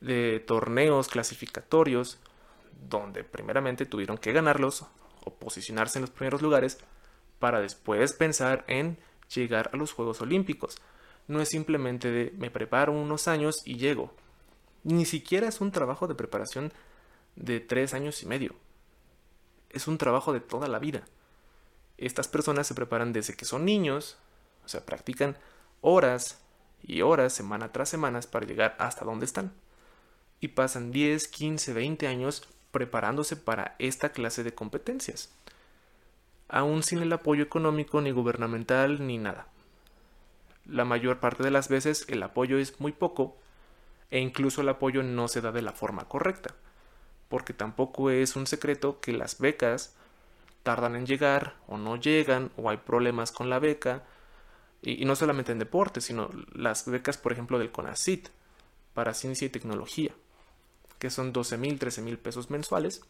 de 0.00 0.40
torneos 0.40 1.08
clasificatorios, 1.08 2.18
donde 2.88 3.24
primeramente 3.24 3.86
tuvieron 3.86 4.18
que 4.18 4.32
ganarlos 4.32 4.86
o 5.24 5.34
posicionarse 5.34 5.98
en 5.98 6.02
los 6.02 6.10
primeros 6.10 6.42
lugares 6.42 6.78
para 7.38 7.60
después 7.60 8.12
pensar 8.12 8.64
en 8.68 8.98
llegar 9.34 9.70
a 9.72 9.76
los 9.76 9.92
Juegos 9.92 10.20
Olímpicos. 10.20 10.76
no 11.28 11.40
es 11.40 11.48
simplemente 11.48 12.10
de 12.10 12.32
me 12.38 12.52
preparo 12.52 12.92
unos 12.92 13.26
años 13.26 13.62
y 13.64 13.76
llego. 13.78 14.14
Ni 14.84 15.04
siquiera 15.04 15.48
es 15.48 15.60
un 15.60 15.72
trabajo 15.72 16.06
de 16.06 16.14
preparación 16.14 16.72
de 17.34 17.58
tres 17.58 17.94
años 17.94 18.22
y 18.22 18.26
medio. 18.26 18.54
Es 19.70 19.88
un 19.88 19.98
trabajo 19.98 20.32
de 20.32 20.38
toda 20.38 20.68
la 20.68 20.78
vida. 20.78 21.02
Estas 21.98 22.28
personas 22.28 22.66
se 22.66 22.74
preparan 22.74 23.12
desde 23.12 23.34
que 23.34 23.44
son 23.44 23.64
niños, 23.64 24.16
o 24.64 24.68
sea, 24.68 24.84
practican 24.84 25.36
horas 25.80 26.40
y 26.82 27.02
horas, 27.02 27.32
semana 27.32 27.72
tras 27.72 27.88
semana, 27.88 28.20
para 28.30 28.46
llegar 28.46 28.76
hasta 28.78 29.04
donde 29.04 29.26
están. 29.26 29.52
Y 30.40 30.48
pasan 30.48 30.92
10, 30.92 31.28
15, 31.28 31.72
20 31.72 32.06
años 32.06 32.48
preparándose 32.70 33.36
para 33.36 33.74
esta 33.78 34.10
clase 34.10 34.44
de 34.44 34.54
competencias. 34.54 35.32
Aún 36.48 36.82
sin 36.82 36.98
el 36.98 37.12
apoyo 37.12 37.42
económico 37.42 38.00
ni 38.00 38.10
gubernamental 38.10 39.06
ni 39.06 39.18
nada. 39.18 39.46
La 40.66 40.84
mayor 40.84 41.18
parte 41.18 41.42
de 41.42 41.50
las 41.50 41.68
veces 41.68 42.04
el 42.08 42.22
apoyo 42.22 42.58
es 42.58 42.78
muy 42.80 42.92
poco 42.92 43.36
e 44.10 44.20
incluso 44.20 44.60
el 44.60 44.68
apoyo 44.68 45.02
no 45.02 45.28
se 45.28 45.40
da 45.40 45.52
de 45.52 45.62
la 45.62 45.72
forma 45.72 46.06
correcta, 46.06 46.54
porque 47.28 47.52
tampoco 47.52 48.10
es 48.10 48.36
un 48.36 48.46
secreto 48.46 49.00
que 49.00 49.12
las 49.12 49.38
becas 49.38 49.96
tardan 50.66 50.96
en 50.96 51.06
llegar 51.06 51.54
o 51.68 51.78
no 51.78 51.94
llegan 51.94 52.50
o 52.56 52.68
hay 52.68 52.78
problemas 52.78 53.30
con 53.30 53.48
la 53.48 53.60
beca 53.60 54.02
y, 54.82 55.04
no 55.04 55.14
solamente 55.14 55.52
en 55.52 55.60
deporte, 55.60 56.00
sino 56.00 56.28
las 56.52 56.90
becas, 56.90 57.18
por 57.18 57.30
ejemplo, 57.30 57.60
del 57.60 57.70
CONACIT 57.70 58.30
para 58.92 59.14
ciencia 59.14 59.46
y 59.46 59.50
tecnología, 59.50 60.10
que 60.98 61.08
son 61.08 61.32
12 61.32 61.56
mil, 61.56 61.78
13 61.78 62.02
mil 62.02 62.18
pesos 62.18 62.50
mensuales 62.50 63.02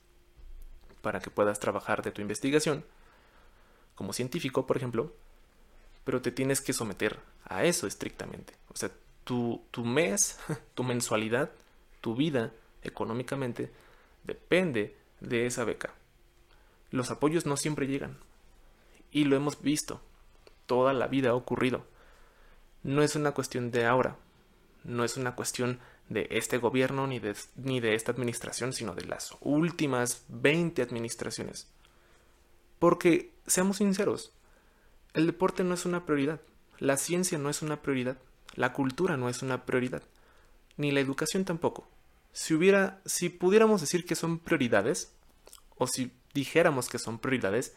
para 1.00 1.20
que 1.20 1.30
puedas 1.30 1.58
trabajar 1.58 2.02
de 2.02 2.10
tu 2.10 2.20
investigación 2.20 2.84
como 3.94 4.12
científico, 4.12 4.66
por 4.66 4.76
ejemplo, 4.76 5.14
pero 6.04 6.20
te 6.20 6.32
tienes 6.32 6.60
que 6.60 6.74
someter 6.74 7.18
a 7.48 7.64
eso 7.64 7.86
estrictamente. 7.86 8.52
O 8.68 8.76
sea, 8.76 8.90
tu, 9.24 9.62
tu 9.70 9.82
mes, 9.82 10.38
tu 10.74 10.84
mensualidad, 10.84 11.50
tu 12.02 12.14
vida 12.16 12.52
económicamente 12.82 13.72
depende 14.24 14.94
de 15.20 15.46
esa 15.46 15.64
beca. 15.64 15.94
Los 16.96 17.10
apoyos 17.10 17.44
no 17.44 17.58
siempre 17.58 17.86
llegan. 17.86 18.16
Y 19.10 19.24
lo 19.24 19.36
hemos 19.36 19.60
visto. 19.60 20.00
Toda 20.64 20.94
la 20.94 21.08
vida 21.08 21.30
ha 21.30 21.34
ocurrido. 21.34 21.84
No 22.82 23.02
es 23.02 23.16
una 23.16 23.32
cuestión 23.32 23.70
de 23.70 23.84
ahora. 23.84 24.16
No 24.82 25.04
es 25.04 25.18
una 25.18 25.34
cuestión 25.34 25.78
de 26.08 26.26
este 26.30 26.56
gobierno 26.56 27.06
ni 27.06 27.18
de, 27.18 27.36
ni 27.56 27.80
de 27.80 27.94
esta 27.94 28.12
administración, 28.12 28.72
sino 28.72 28.94
de 28.94 29.04
las 29.04 29.36
últimas 29.40 30.24
20 30.28 30.80
administraciones. 30.80 31.68
Porque, 32.78 33.30
seamos 33.46 33.76
sinceros, 33.76 34.32
el 35.12 35.26
deporte 35.26 35.64
no 35.64 35.74
es 35.74 35.84
una 35.84 36.06
prioridad, 36.06 36.40
la 36.78 36.96
ciencia 36.96 37.36
no 37.36 37.50
es 37.50 37.60
una 37.60 37.82
prioridad, 37.82 38.16
la 38.54 38.72
cultura 38.72 39.18
no 39.18 39.28
es 39.28 39.42
una 39.42 39.66
prioridad, 39.66 40.02
ni 40.78 40.92
la 40.92 41.00
educación 41.00 41.44
tampoco. 41.44 41.86
Si 42.32 42.54
hubiera, 42.54 43.02
si 43.04 43.28
pudiéramos 43.28 43.82
decir 43.82 44.06
que 44.06 44.14
son 44.14 44.38
prioridades, 44.38 45.12
o 45.76 45.86
si 45.86 46.12
dijéramos 46.36 46.88
que 46.88 46.98
son 46.98 47.18
prioridades, 47.18 47.74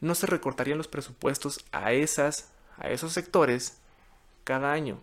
no 0.00 0.14
se 0.14 0.26
recortarían 0.26 0.78
los 0.78 0.88
presupuestos 0.88 1.64
a 1.70 1.92
esas, 1.92 2.50
a 2.76 2.90
esos 2.90 3.12
sectores 3.12 3.78
cada 4.44 4.72
año. 4.72 5.00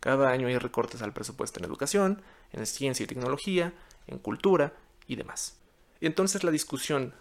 Cada 0.00 0.30
año 0.30 0.48
hay 0.48 0.56
recortes 0.56 1.02
al 1.02 1.12
presupuesto 1.12 1.60
en 1.60 1.66
educación, 1.66 2.22
en 2.52 2.64
ciencia 2.66 3.04
y 3.04 3.06
tecnología, 3.06 3.74
en 4.06 4.18
cultura 4.18 4.72
y 5.06 5.16
demás. 5.16 5.58
Y 6.00 6.06
entonces 6.06 6.42
la 6.42 6.50
discusión 6.50 7.12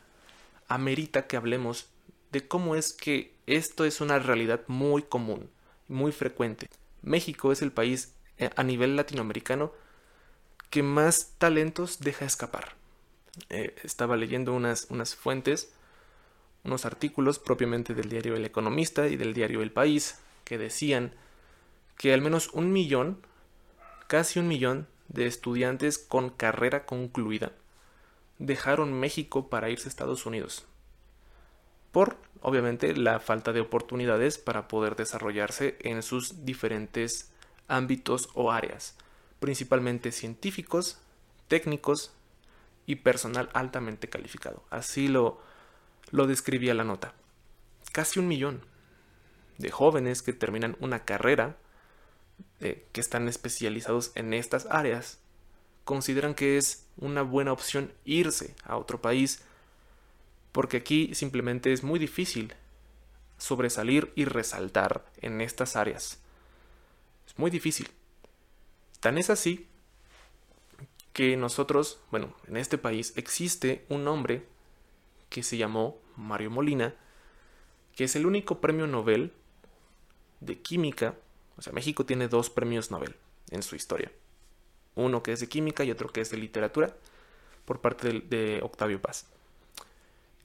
amerita 0.69 1.27
que 1.27 1.35
hablemos 1.35 1.89
de 2.31 2.47
cómo 2.47 2.75
es 2.75 2.93
que 2.93 3.35
esto 3.47 3.83
es 3.83 3.99
una 3.99 4.17
realidad 4.19 4.61
muy 4.67 5.01
común, 5.03 5.49
muy 5.89 6.13
frecuente. 6.13 6.69
México 7.01 7.51
es 7.51 7.61
el 7.61 7.73
país 7.73 8.13
eh, 8.37 8.49
a 8.55 8.63
nivel 8.63 8.95
latinoamericano 8.95 9.73
que 10.69 10.83
más 10.83 11.33
talentos 11.37 11.99
deja 11.99 12.23
escapar. 12.23 12.78
Eh, 13.49 13.75
estaba 13.83 14.17
leyendo 14.17 14.53
unas, 14.53 14.87
unas 14.89 15.15
fuentes, 15.15 15.73
unos 16.63 16.85
artículos 16.85 17.39
propiamente 17.39 17.93
del 17.93 18.09
diario 18.09 18.35
El 18.35 18.45
Economista 18.45 19.07
y 19.07 19.15
del 19.15 19.33
diario 19.33 19.61
El 19.61 19.71
País, 19.71 20.19
que 20.43 20.57
decían 20.57 21.13
que 21.97 22.13
al 22.13 22.21
menos 22.21 22.49
un 22.53 22.71
millón, 22.71 23.21
casi 24.07 24.39
un 24.39 24.47
millón 24.47 24.87
de 25.07 25.25
estudiantes 25.25 25.97
con 25.97 26.29
carrera 26.29 26.85
concluida 26.85 27.51
dejaron 28.37 28.93
México 28.93 29.49
para 29.49 29.69
irse 29.69 29.87
a 29.87 29.89
Estados 29.89 30.25
Unidos. 30.25 30.65
Por, 31.91 32.17
obviamente, 32.41 32.95
la 32.95 33.19
falta 33.19 33.51
de 33.51 33.61
oportunidades 33.61 34.37
para 34.37 34.67
poder 34.67 34.95
desarrollarse 34.95 35.77
en 35.81 36.01
sus 36.01 36.45
diferentes 36.45 37.31
ámbitos 37.67 38.29
o 38.33 38.51
áreas, 38.51 38.95
principalmente 39.39 40.11
científicos, 40.11 40.99
técnicos 41.47 42.13
y 42.89 42.95
personal 42.95 43.51
altamente 43.53 44.09
calificado. 44.09 44.63
Así 44.71 45.07
lo, 45.09 45.39
lo 46.09 46.25
describía 46.25 46.73
la 46.73 46.83
nota. 46.83 47.13
Casi 47.91 48.19
un 48.19 48.27
millón 48.27 48.65
de 49.59 49.69
jóvenes 49.69 50.23
que 50.23 50.33
terminan 50.33 50.75
una 50.79 51.05
carrera, 51.05 51.55
eh, 52.61 52.87
que 52.91 52.99
están 52.99 53.27
especializados 53.27 54.11
en 54.15 54.33
estas 54.33 54.65
áreas, 54.71 55.19
consideran 55.83 56.33
que 56.33 56.57
es 56.57 56.87
una 56.97 57.21
buena 57.21 57.53
opción 57.53 57.93
irse 58.05 58.55
a 58.63 58.75
otro 58.75 58.99
país, 58.99 59.43
porque 60.51 60.77
aquí 60.77 61.13
simplemente 61.13 61.71
es 61.71 61.83
muy 61.83 61.99
difícil 61.99 62.55
sobresalir 63.37 64.11
y 64.15 64.25
resaltar 64.25 65.05
en 65.21 65.41
estas 65.41 65.75
áreas. 65.75 66.17
Es 67.27 67.37
muy 67.37 67.51
difícil. 67.51 67.87
Tan 68.99 69.19
es 69.19 69.29
así 69.29 69.68
que 71.19 71.35
nosotros, 71.35 71.99
bueno, 72.11 72.33
en 72.47 72.55
este 72.55 72.77
país 72.77 73.11
existe 73.17 73.85
un 73.89 74.07
hombre 74.07 74.45
que 75.27 75.43
se 75.43 75.57
llamó 75.57 75.97
Mario 76.15 76.49
Molina, 76.49 76.95
que 77.93 78.05
es 78.05 78.15
el 78.15 78.25
único 78.25 78.61
premio 78.61 78.87
Nobel 78.87 79.33
de 80.39 80.61
química, 80.61 81.15
o 81.57 81.61
sea, 81.61 81.73
México 81.73 82.05
tiene 82.05 82.29
dos 82.29 82.49
premios 82.49 82.89
Nobel 82.89 83.17
en 83.51 83.63
su 83.63 83.75
historia, 83.75 84.13
uno 84.95 85.21
que 85.21 85.33
es 85.33 85.41
de 85.41 85.49
química 85.49 85.83
y 85.83 85.91
otro 85.91 86.07
que 86.07 86.21
es 86.21 86.29
de 86.29 86.37
literatura, 86.37 86.95
por 87.65 87.81
parte 87.81 88.21
de, 88.21 88.61
Octavio 88.63 89.01
Paz, 89.01 89.27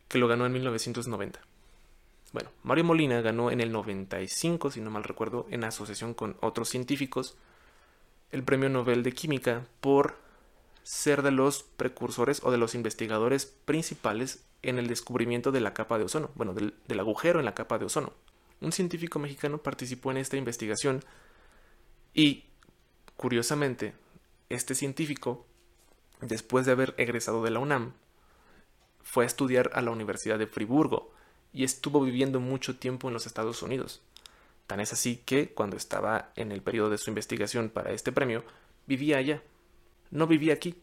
que 0.09 0.19
lo 0.19 0.27
ganó 0.27 0.45
en 0.45 0.55
1990. 0.55 1.39
Bueno, 2.33 2.51
Mario 2.65 2.83
Molina 2.83 3.21
ganó 3.21 3.53
en 3.53 3.61
el 3.61 3.71
95, 3.71 4.73
si 4.73 4.81
no 4.81 4.91
mal 4.91 5.05
recuerdo, 5.05 5.47
en 5.51 5.63
asociación 5.63 6.15
con 6.15 6.37
otros 6.41 6.69
científicos, 6.69 7.37
el 8.33 8.43
premio 8.43 8.69
Nobel 8.71 9.05
de 9.05 9.13
Química 9.13 9.69
por 9.81 10.24
ser 10.85 11.23
de 11.23 11.31
los 11.31 11.63
precursores 11.63 12.43
o 12.45 12.53
de 12.53 12.59
los 12.59 12.75
investigadores 12.75 13.47
principales 13.47 14.45
en 14.63 14.79
el 14.79 14.87
descubrimiento 14.87 15.51
de 15.51 15.61
la 15.61 15.75
capa 15.75 15.99
de 15.99 16.05
ozono, 16.05 16.31
bueno, 16.35 16.55
del, 16.55 16.75
agujero 17.01 17.39
en 17.39 17.47
la 17.47 17.55
capa 17.55 17.79
de 17.79 17.87
ozono. 17.87 18.13
Un 18.61 18.71
científico 18.71 19.19
mexicano 19.19 19.59
participó 19.59 20.11
en 20.11 20.19
esta 20.19 20.37
investigación 20.37 21.03
y, 22.13 22.45
curiosamente, 23.17 23.95
este 24.51 24.75
científico, 24.75 25.47
después 26.21 26.67
de 26.67 26.73
haber 26.73 26.95
egresado 26.99 27.43
de 27.43 27.51
la 27.51 27.59
UNAM, 27.59 27.95
fue 29.03 29.25
a 29.25 29.27
estudiar 29.27 29.71
a 29.75 29.81
la 29.81 29.91
Universidad 29.91 30.39
de 30.39 30.47
Friburgo 30.47 31.13
y 31.53 31.65
estuvo 31.65 32.01
viviendo 32.03 32.41
mucho 32.41 32.77
tiempo 32.77 33.09
en 33.09 33.15
los 33.15 33.27
Estados 33.27 33.63
Unidos. 33.63 34.03
Tan 34.67 34.81
es 34.81 34.93
así 34.93 35.17
que, 35.17 35.51
cuando 35.51 35.77
estaba 35.77 36.31
en 36.37 36.53
el 36.53 36.63
periodo 36.63 36.91
de 36.91 36.99
su 36.99 37.11
investigación 37.11 37.71
para 37.71 37.93
este 37.93 38.13
premio, 38.13 38.45
vivía 38.87 39.19
allá, 39.19 39.43
no 40.11 40.27
vivía 40.27 40.55
aquí, 40.55 40.83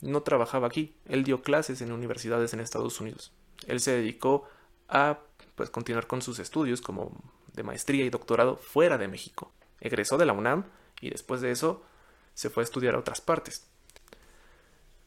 no 0.00 0.22
trabajaba 0.22 0.66
aquí, 0.66 0.96
él 1.06 1.24
dio 1.24 1.42
clases 1.42 1.82
en 1.82 1.92
universidades 1.92 2.54
en 2.54 2.60
Estados 2.60 3.00
Unidos. 3.00 3.32
Él 3.66 3.80
se 3.80 3.92
dedicó 3.92 4.48
a 4.88 5.20
pues 5.54 5.70
continuar 5.70 6.06
con 6.06 6.22
sus 6.22 6.38
estudios 6.38 6.80
como 6.80 7.12
de 7.52 7.62
maestría 7.62 8.04
y 8.04 8.10
doctorado 8.10 8.56
fuera 8.56 8.98
de 8.98 9.08
México. 9.08 9.52
Egresó 9.80 10.16
de 10.16 10.26
la 10.26 10.32
UNAM 10.32 10.64
y 11.00 11.10
después 11.10 11.40
de 11.40 11.50
eso 11.50 11.82
se 12.34 12.50
fue 12.50 12.62
a 12.62 12.64
estudiar 12.64 12.94
a 12.94 12.98
otras 12.98 13.20
partes. 13.20 13.66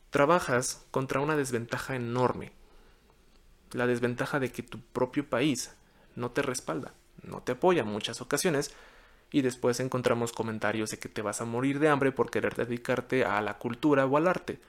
Trabajas 0.09 0.85
contra 0.91 1.21
una 1.21 1.35
desventaja 1.35 1.95
enorme. 1.95 2.51
La 3.71 3.87
desventaja 3.87 4.39
de 4.39 4.51
que 4.51 4.61
tu 4.61 4.79
propio 4.79 5.27
país 5.27 5.73
no 6.15 6.29
te 6.31 6.43
respalda, 6.43 6.93
no 7.23 7.41
te 7.41 7.53
apoya 7.53 7.81
en 7.81 7.87
muchas 7.87 8.21
ocasiones 8.21 8.71
y 9.33 9.41
después 9.41 9.79
encontramos 9.79 10.31
comentarios 10.31 10.91
de 10.91 10.99
que 10.99 11.09
te 11.09 11.23
vas 11.23 11.41
a 11.41 11.45
morir 11.45 11.79
de 11.79 11.89
hambre 11.89 12.11
por 12.11 12.29
querer 12.29 12.55
dedicarte 12.55 13.25
a 13.25 13.41
la 13.41 13.57
cultura 13.57 14.05
o 14.05 14.15
al 14.15 14.27
arte, 14.27 14.59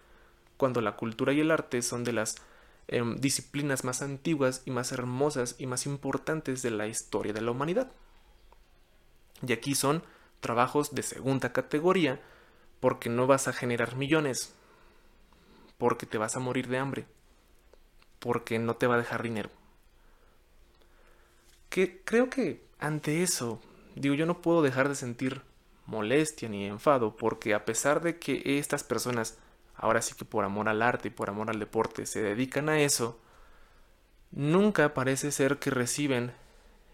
cuando 0.56 0.80
la 0.80 0.96
cultura 0.96 1.34
y 1.34 1.40
el 1.40 1.50
arte 1.50 1.82
son 1.82 2.02
de 2.02 2.14
las 2.14 2.36
em, 2.88 3.16
disciplinas 3.16 3.84
más 3.84 4.00
antiguas 4.00 4.62
y 4.64 4.70
más 4.70 4.90
hermosas 4.90 5.56
y 5.58 5.66
más 5.66 5.84
importantes 5.84 6.62
de 6.62 6.70
la 6.70 6.86
historia 6.88 7.34
de 7.34 7.42
la 7.42 7.50
humanidad. 7.50 7.92
Y 9.46 9.52
aquí 9.52 9.74
son 9.74 10.02
trabajos 10.40 10.94
de 10.94 11.02
segunda 11.02 11.52
categoría 11.52 12.22
porque 12.80 13.10
no 13.10 13.26
vas 13.26 13.48
a 13.48 13.52
generar 13.52 13.96
millones, 13.96 14.54
porque 15.76 16.06
te 16.06 16.16
vas 16.16 16.36
a 16.36 16.40
morir 16.40 16.68
de 16.68 16.78
hambre, 16.78 17.04
porque 18.18 18.58
no 18.58 18.76
te 18.76 18.86
va 18.86 18.94
a 18.94 18.98
dejar 18.98 19.22
dinero. 19.22 19.50
Que 21.68 22.00
creo 22.02 22.30
que 22.30 22.64
ante 22.78 23.22
eso 23.22 23.60
digo, 23.94 24.14
yo 24.14 24.26
no 24.26 24.40
puedo 24.40 24.62
dejar 24.62 24.88
de 24.88 24.94
sentir 24.94 25.42
molestia 25.86 26.48
ni 26.48 26.66
enfado 26.66 27.16
porque 27.16 27.54
a 27.54 27.64
pesar 27.64 28.02
de 28.02 28.18
que 28.18 28.58
estas 28.58 28.84
personas, 28.84 29.38
ahora 29.74 30.02
sí 30.02 30.14
que 30.14 30.24
por 30.24 30.44
amor 30.44 30.68
al 30.68 30.82
arte 30.82 31.08
y 31.08 31.10
por 31.10 31.30
amor 31.30 31.50
al 31.50 31.58
deporte, 31.58 32.06
se 32.06 32.22
dedican 32.22 32.68
a 32.68 32.80
eso, 32.80 33.20
nunca 34.30 34.94
parece 34.94 35.30
ser 35.30 35.58
que 35.58 35.70
reciben 35.70 36.32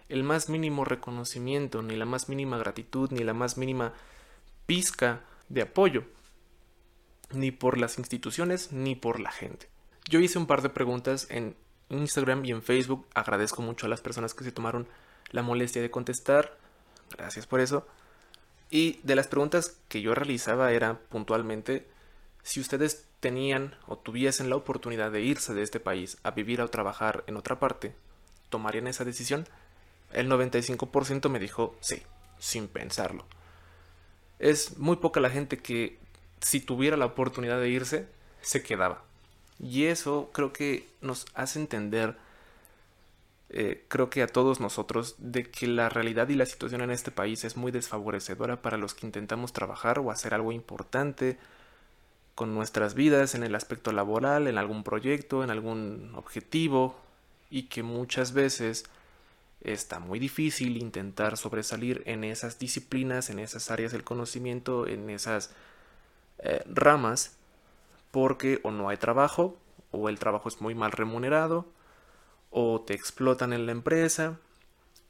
el 0.09 0.25
más 0.25 0.49
mínimo 0.49 0.85
reconocimiento, 0.85 1.83
ni 1.83 1.97
la 1.97 2.05
más 2.05 2.29
mínima 2.29 2.59
gratitud, 2.59 3.11
ni 3.13 3.23
la 3.23 3.33
más 3.33 3.57
mínima 3.57 3.93
pizca 4.67 5.21
de 5.49 5.63
apoyo, 5.63 6.05
ni 7.33 7.53
por 7.53 7.79
las 7.79 7.99
instituciones, 7.99 8.73
ni 8.73 8.97
por 8.97 9.21
la 9.21 9.31
gente. 9.31 9.69
Yo 10.09 10.19
hice 10.19 10.39
un 10.39 10.47
par 10.47 10.63
de 10.63 10.69
preguntas 10.69 11.29
en 11.31 11.55
Instagram 11.91 12.45
y 12.45 12.51
en 12.51 12.63
Facebook, 12.63 13.07
agradezco 13.15 13.63
mucho 13.63 13.87
a 13.87 13.89
las 13.89 14.01
personas 14.01 14.35
que 14.35 14.45
se 14.45 14.53
tomaron 14.53 14.89
la 15.31 15.43
molestia 15.43 15.81
de 15.81 15.91
contestar, 15.91 16.59
gracias 17.17 17.47
por 17.47 17.61
eso. 17.61 17.87
Y 18.71 19.01
de 19.03 19.17
las 19.17 19.27
preguntas 19.27 19.77
que 19.89 20.01
yo 20.01 20.15
realizaba 20.15 20.73
era 20.73 20.99
puntualmente 21.09 21.87
si 22.43 22.61
ustedes 22.61 23.07
tenían 23.21 23.75
o 23.87 23.99
tuviesen 23.99 24.49
la 24.49 24.57
oportunidad 24.57 25.11
de 25.11 25.21
irse 25.21 25.53
de 25.55 25.63
este 25.63 25.81
país 25.81 26.19
a 26.23 26.31
vivir 26.31 26.61
o 26.61 26.69
trabajar 26.69 27.25
en 27.27 27.37
otra 27.37 27.59
parte, 27.59 27.95
¿tomarían 28.49 28.87
esa 28.87 29.05
decisión? 29.05 29.47
El 30.13 30.29
95% 30.29 31.29
me 31.29 31.39
dijo 31.39 31.77
sí, 31.81 32.03
sin 32.39 32.69
pensarlo. 32.69 33.27
Es 34.39 34.79
muy 34.79 34.97
poca 34.97 35.21
la 35.21 35.31
gente 35.31 35.59
que 35.59 35.99
si 36.41 36.61
tuviera 36.61 36.97
la 36.97 37.07
oportunidad 37.07 37.61
de 37.61 37.69
irse, 37.69 38.07
se 38.41 38.63
quedaba. 38.63 39.03
Y 39.59 39.85
eso 39.85 40.31
creo 40.33 40.53
que 40.53 40.89
nos 41.03 41.27
hace 41.35 41.61
entender, 41.61 42.17
eh, 43.53 43.85
creo 43.89 44.11
que 44.11 44.23
a 44.23 44.29
todos 44.29 44.61
nosotros, 44.61 45.17
de 45.19 45.43
que 45.51 45.67
la 45.67 45.89
realidad 45.89 46.29
y 46.29 46.37
la 46.37 46.47
situación 46.47 46.83
en 46.83 46.93
este 46.93 47.11
país 47.11 47.43
es 47.45 47.57
muy 47.57 47.73
desfavorecedora 47.73 48.63
para 48.63 48.77
los 48.77 48.95
que 48.95 49.07
intentamos 49.07 49.53
trabajar 49.53 49.99
o 49.99 50.13
hacer 50.13 50.35
algo 50.35 50.53
importante 50.53 51.37
con 52.37 52.55
nuestras 52.55 52.95
vidas 52.95 53.35
en 53.35 53.43
el 53.43 53.57
aspecto 53.57 53.91
laboral, 53.91 54.47
en 54.47 54.57
algún 54.57 54.85
proyecto, 54.85 55.43
en 55.43 55.51
algún 55.51 56.13
objetivo, 56.15 56.97
y 57.51 57.65
que 57.65 57.83
muchas 57.83 58.33
veces 58.33 58.85
está 59.63 59.99
muy 59.99 60.21
difícil 60.21 60.77
intentar 60.77 61.37
sobresalir 61.37 62.03
en 62.07 62.23
esas 62.23 62.59
disciplinas, 62.61 63.31
en 63.31 63.41
esas 63.41 63.71
áreas 63.73 63.91
del 63.91 64.05
conocimiento, 64.05 64.87
en 64.87 65.11
esas 65.11 65.51
eh, 66.39 66.63
ramas, 66.67 67.37
porque 68.13 68.61
o 68.63 68.71
no 68.71 68.89
hay 68.89 68.97
trabajo, 68.97 69.59
o 69.91 70.09
el 70.09 70.21
trabajo 70.21 70.49
es 70.49 70.61
muy 70.61 70.77
mal 70.77 70.93
remunerado, 70.93 71.67
o 72.51 72.83
te 72.83 72.95
explotan 72.95 73.53
en 73.53 73.67
la 73.67 73.73
empresa, 73.73 74.39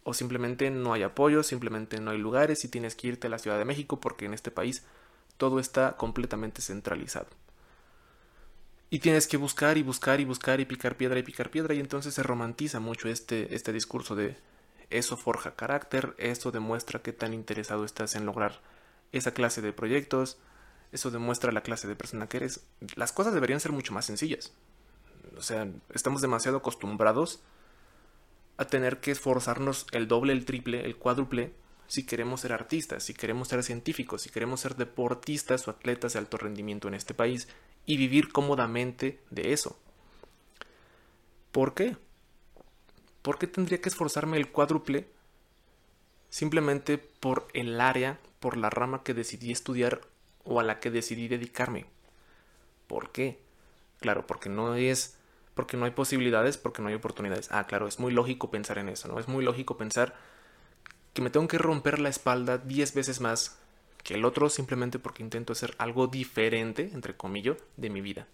o 0.02 0.14
simplemente 0.14 0.70
no 0.70 0.92
hay 0.92 1.02
apoyo, 1.02 1.42
simplemente 1.42 2.00
no 2.00 2.10
hay 2.10 2.18
lugares 2.18 2.64
y 2.64 2.68
tienes 2.68 2.94
que 2.94 3.08
irte 3.08 3.26
a 3.26 3.30
la 3.30 3.38
Ciudad 3.38 3.58
de 3.58 3.64
México 3.64 4.00
porque 4.00 4.26
en 4.26 4.34
este 4.34 4.50
país 4.50 4.84
todo 5.36 5.58
está 5.58 5.96
completamente 5.96 6.62
centralizado. 6.62 7.28
Y 8.90 8.98
tienes 8.98 9.26
que 9.26 9.36
buscar 9.36 9.78
y 9.78 9.82
buscar 9.82 10.20
y 10.20 10.24
buscar 10.24 10.60
y 10.60 10.64
picar 10.64 10.96
piedra 10.96 11.18
y 11.18 11.22
picar 11.22 11.50
piedra 11.50 11.74
y 11.74 11.80
entonces 11.80 12.14
se 12.14 12.22
romantiza 12.22 12.80
mucho 12.80 13.08
este, 13.08 13.54
este 13.54 13.72
discurso 13.72 14.16
de 14.16 14.36
eso 14.90 15.16
forja 15.16 15.54
carácter, 15.54 16.14
eso 16.18 16.50
demuestra 16.50 17.00
qué 17.00 17.12
tan 17.12 17.32
interesado 17.32 17.84
estás 17.84 18.16
en 18.16 18.26
lograr 18.26 18.60
esa 19.12 19.32
clase 19.32 19.62
de 19.62 19.72
proyectos, 19.72 20.38
eso 20.92 21.12
demuestra 21.12 21.52
la 21.52 21.62
clase 21.62 21.86
de 21.86 21.94
persona 21.94 22.26
que 22.26 22.38
eres. 22.38 22.64
Las 22.96 23.12
cosas 23.12 23.32
deberían 23.32 23.60
ser 23.60 23.70
mucho 23.70 23.94
más 23.94 24.06
sencillas. 24.06 24.52
O 25.40 25.42
sea, 25.42 25.66
estamos 25.94 26.20
demasiado 26.20 26.58
acostumbrados 26.58 27.40
a 28.58 28.66
tener 28.66 29.00
que 29.00 29.10
esforzarnos 29.10 29.86
el 29.90 30.06
doble, 30.06 30.34
el 30.34 30.44
triple, 30.44 30.84
el 30.84 30.98
cuádruple 30.98 31.54
si 31.86 32.04
queremos 32.04 32.42
ser 32.42 32.52
artistas, 32.52 33.04
si 33.04 33.14
queremos 33.14 33.48
ser 33.48 33.62
científicos, 33.62 34.20
si 34.20 34.28
queremos 34.28 34.60
ser 34.60 34.76
deportistas 34.76 35.66
o 35.66 35.70
atletas 35.70 36.12
de 36.12 36.18
alto 36.18 36.36
rendimiento 36.36 36.88
en 36.88 36.94
este 36.94 37.14
país 37.14 37.48
y 37.86 37.96
vivir 37.96 38.32
cómodamente 38.32 39.22
de 39.30 39.54
eso. 39.54 39.78
¿Por 41.52 41.72
qué? 41.72 41.96
¿Por 43.22 43.38
qué 43.38 43.46
tendría 43.46 43.80
que 43.80 43.88
esforzarme 43.88 44.36
el 44.36 44.52
cuádruple 44.52 45.08
simplemente 46.28 46.98
por 46.98 47.48
el 47.54 47.80
área, 47.80 48.20
por 48.40 48.58
la 48.58 48.68
rama 48.68 49.02
que 49.02 49.14
decidí 49.14 49.52
estudiar 49.52 50.02
o 50.44 50.60
a 50.60 50.64
la 50.64 50.80
que 50.80 50.90
decidí 50.90 51.28
dedicarme? 51.28 51.86
¿Por 52.86 53.10
qué? 53.10 53.40
Claro, 54.00 54.26
porque 54.26 54.50
no 54.50 54.74
es 54.74 55.16
porque 55.54 55.76
no 55.76 55.84
hay 55.84 55.90
posibilidades, 55.90 56.56
porque 56.56 56.82
no 56.82 56.88
hay 56.88 56.94
oportunidades. 56.94 57.48
Ah, 57.50 57.66
claro, 57.66 57.86
es 57.86 57.98
muy 57.98 58.12
lógico 58.12 58.50
pensar 58.50 58.78
en 58.78 58.88
eso, 58.88 59.08
¿no? 59.08 59.18
Es 59.18 59.28
muy 59.28 59.44
lógico 59.44 59.76
pensar 59.76 60.14
que 61.12 61.22
me 61.22 61.30
tengo 61.30 61.48
que 61.48 61.58
romper 61.58 61.98
la 61.98 62.08
espalda 62.08 62.58
10 62.58 62.94
veces 62.94 63.20
más 63.20 63.58
que 64.02 64.14
el 64.14 64.24
otro 64.24 64.48
simplemente 64.48 64.98
porque 64.98 65.22
intento 65.22 65.52
hacer 65.52 65.74
algo 65.78 66.06
diferente, 66.06 66.90
entre 66.94 67.16
comillas, 67.16 67.56
de 67.76 67.90
mi 67.90 68.00
vida. 68.00 68.26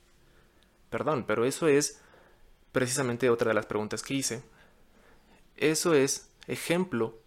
Perdón, 0.91 1.25
pero 1.27 1.45
eso 1.45 1.67
es 1.67 2.01
precisamente 2.73 3.31
otra 3.31 3.49
de 3.49 3.55
las 3.55 3.67
preguntas 3.67 4.03
que 4.03 4.15
hice. 4.15 4.43
Eso 5.57 5.95
es 5.95 6.31
ejemplo 6.47 7.19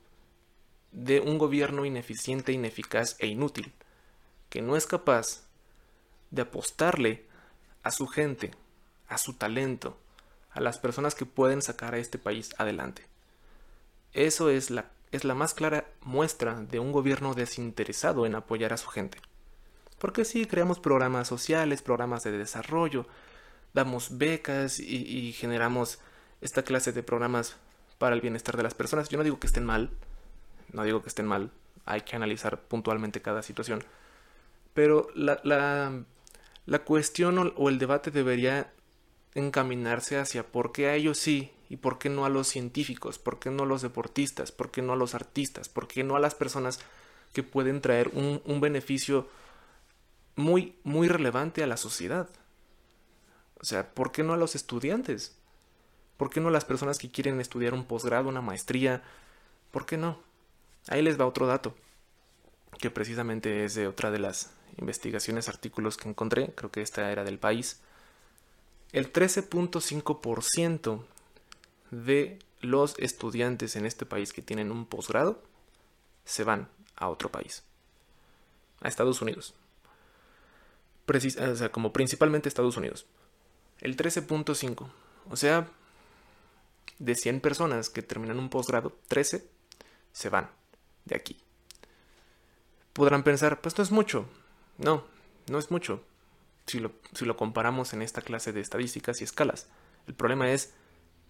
de 0.91 1.19
un 1.19 1.37
gobierno 1.37 1.85
ineficiente, 1.85 2.51
ineficaz 2.51 3.15
e 3.19 3.27
inútil, 3.27 3.73
que 4.49 4.61
no 4.61 4.75
es 4.75 4.87
capaz 4.87 5.47
de 6.31 6.43
apostarle 6.43 7.25
a 7.83 7.91
su 7.91 8.07
gente, 8.07 8.51
a 9.09 9.17
su 9.17 9.33
talento, 9.33 9.97
a 10.51 10.61
las 10.61 10.77
personas 10.77 11.15
que 11.15 11.25
pueden 11.25 11.61
sacar 11.61 11.93
a 11.93 11.97
este 11.97 12.17
país 12.17 12.55
adelante. 12.57 13.05
Eso 14.13 14.49
es 14.49 14.71
la 14.71 14.85
es 15.11 15.23
la 15.23 15.35
más 15.35 15.53
clara 15.53 15.85
muestra 16.01 16.55
de 16.55 16.79
un 16.79 16.91
gobierno 16.91 17.33
desinteresado 17.33 18.25
en 18.25 18.35
apoyar 18.35 18.73
a 18.73 18.77
su 18.77 18.89
gente. 18.89 19.17
Porque 19.97 20.23
sí, 20.23 20.45
creamos 20.45 20.79
programas 20.79 21.27
sociales, 21.27 21.81
programas 21.81 22.23
de 22.23 22.31
desarrollo, 22.31 23.05
damos 23.73 24.17
becas 24.17 24.79
y, 24.79 25.33
generamos 25.33 25.99
esta 26.41 26.63
clase 26.63 26.91
de 26.91 27.03
programas 27.03 27.57
para 27.97 28.15
el 28.15 28.21
bienestar 28.21 28.55
de 28.55 28.63
las 28.63 28.73
personas. 28.73 29.09
Yo 29.09 29.17
no 29.17 29.23
digo 29.23 29.39
que 29.39 29.47
estén 29.47 29.65
mal, 29.65 29.89
no 30.71 30.83
digo 30.83 31.01
que 31.01 31.09
estén 31.09 31.25
mal, 31.25 31.51
hay 31.85 32.01
que 32.01 32.15
analizar 32.15 32.61
puntualmente 32.61 33.21
cada 33.21 33.41
situación. 33.41 33.83
Pero 34.73 35.09
la, 35.15 35.41
la, 35.43 36.79
cuestión 36.85 37.53
o 37.57 37.69
el 37.69 37.79
debate 37.79 38.11
debería 38.11 38.71
encaminarse 39.35 40.17
hacia 40.17 40.45
por 40.47 40.71
qué 40.71 40.87
a 40.87 40.95
ellos 40.95 41.17
sí 41.17 41.51
¿Y 41.69 41.77
por 41.77 41.99
qué 41.99 42.09
no 42.09 42.25
a 42.25 42.29
los 42.29 42.47
científicos? 42.47 43.19
¿Por 43.19 43.39
qué 43.39 43.51
no 43.51 43.63
a 43.63 43.67
los 43.67 43.83
deportistas? 43.83 44.51
¿Por 44.51 44.71
qué 44.71 44.81
no 44.81 44.93
a 44.93 44.95
los 44.95 45.13
artistas? 45.13 45.69
¿Por 45.69 45.87
qué 45.87 46.03
no 46.03 46.15
a 46.15 46.19
las 46.19 46.33
personas 46.33 46.79
que 47.31 47.43
pueden 47.43 47.79
traer 47.79 48.09
un, 48.09 48.59
beneficio 48.59 49.29
muy, 50.35 50.75
muy 50.83 51.07
relevante 51.07 51.61
a 51.61 51.67
la 51.67 51.77
sociedad? 51.77 52.27
O 53.61 53.65
sea, 53.65 53.93
¿por 53.93 54.11
qué 54.11 54.23
no 54.23 54.33
a 54.33 54.37
los 54.37 54.55
estudiantes? 54.55 55.37
¿Por 56.17 56.31
qué 56.31 56.41
no 56.41 56.47
a 56.47 56.51
las 56.51 56.65
personas 56.65 56.97
que 56.97 57.11
quieren 57.11 57.39
estudiar 57.39 57.75
un 57.75 57.85
posgrado, 57.85 58.29
una 58.29 58.41
maestría? 58.41 59.03
¿Por 59.69 59.85
qué 59.85 59.95
no? 59.95 60.19
Ahí 60.87 61.03
les 61.03 61.19
va 61.19 61.27
otro 61.27 61.45
dato, 61.45 61.75
que 62.79 62.89
precisamente 62.89 63.63
es 63.63 63.75
de 63.75 63.87
otra 63.87 64.09
de 64.09 64.17
las 64.17 64.49
investigaciones, 64.77 65.49
artículos 65.49 65.97
que 65.97 66.09
encontré, 66.09 66.51
creo 66.55 66.71
que 66.71 66.81
esta 66.81 67.11
era 67.11 67.23
del 67.23 67.37
país. 67.37 67.81
El 68.91 69.13
13.5% 69.13 71.03
de 71.91 72.39
los 72.61 72.97
estudiantes 72.99 73.75
en 73.75 73.85
este 73.85 74.05
país 74.05 74.33
que 74.33 74.41
tienen 74.41 74.71
un 74.71 74.85
posgrado 74.85 75.41
se 76.25 76.43
van 76.43 76.67
a 76.95 77.09
otro 77.09 77.31
país, 77.31 77.63
a 78.81 78.87
Estados 78.87 79.21
Unidos. 79.21 79.53
o 81.07 81.55
sea, 81.55 81.71
como 81.71 81.93
principalmente 81.93 82.49
Estados 82.49 82.77
Unidos. 82.77 83.05
El 83.79 83.95
13.5. 83.95 84.89
O 85.29 85.35
sea, 85.35 85.69
de 86.97 87.15
100 87.15 87.41
personas 87.41 87.89
que 87.89 88.01
terminan 88.01 88.39
un 88.39 88.49
posgrado, 88.49 88.97
13 89.07 89.47
se 90.11 90.29
van 90.29 90.49
de 91.05 91.15
aquí. 91.15 91.37
Podrán 92.93 93.23
pensar, 93.23 93.61
pues 93.61 93.77
no 93.77 93.83
es 93.83 93.91
mucho. 93.91 94.25
No, 94.77 95.05
no 95.49 95.59
es 95.59 95.71
mucho. 95.71 96.03
Si 96.69 96.79
lo, 97.25 97.37
comparamos 97.37 97.93
en 97.93 98.01
esta 98.01 98.21
clase 98.21 98.53
de 98.53 98.61
estadísticas 98.61 99.21
y 99.21 99.23
escalas. 99.23 99.67
El 100.07 100.13
problema 100.13 100.51
es 100.51 100.73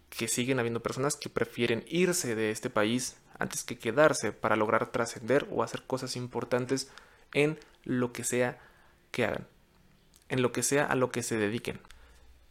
que 0.10 0.28
siguen 0.28 0.60
habiendo 0.60 0.82
personas 0.82 1.16
que 1.16 1.30
prefieren 1.30 1.86
irse 1.88 2.36
de 2.36 2.52
este 2.52 2.70
país 2.70 3.18
antes 3.38 3.64
que 3.64 3.78
quedarse 3.78 4.34
para 4.34 4.58
lograr 4.58 4.92
trascender 4.92 5.48
o 5.50 5.64
hacer 5.64 5.84
cosas 5.84 6.16
importantes 6.16 6.92
en 7.34 7.58
lo 7.86 8.12
que 8.12 8.24
sea 8.24 8.60
que 9.12 9.24
hagan, 9.24 9.48
en 10.28 10.42
lo 10.42 10.52
que 10.52 10.64
sea 10.64 10.86
a 10.86 10.96
lo 10.96 11.12
que 11.12 11.24
se 11.24 11.38
dediquen. 11.38 11.80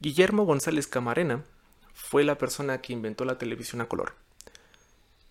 Guillermo 0.01 0.44
González 0.44 0.87
Camarena 0.87 1.44
fue 1.92 2.24
la 2.24 2.38
persona 2.38 2.81
que 2.81 2.92
inventó 2.92 3.24
la 3.24 3.38
televisión 3.38 3.81
a 3.81 3.87
color. 3.87 4.14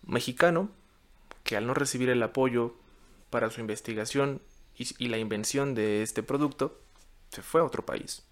Mexicano, 0.06 0.70
que 1.42 1.56
al 1.56 1.66
no 1.66 1.74
recibir 1.74 2.10
el 2.10 2.22
apoyo 2.22 2.76
para 3.30 3.50
su 3.50 3.60
investigación 3.60 4.42
y, 4.76 5.08
la 5.08 5.18
invención 5.18 5.74
de 5.74 6.02
este 6.02 6.22
producto, 6.22 6.78
se 7.30 7.42
fue 7.42 7.60
a 7.60 7.64
otro 7.64 7.84
país. 7.84 8.22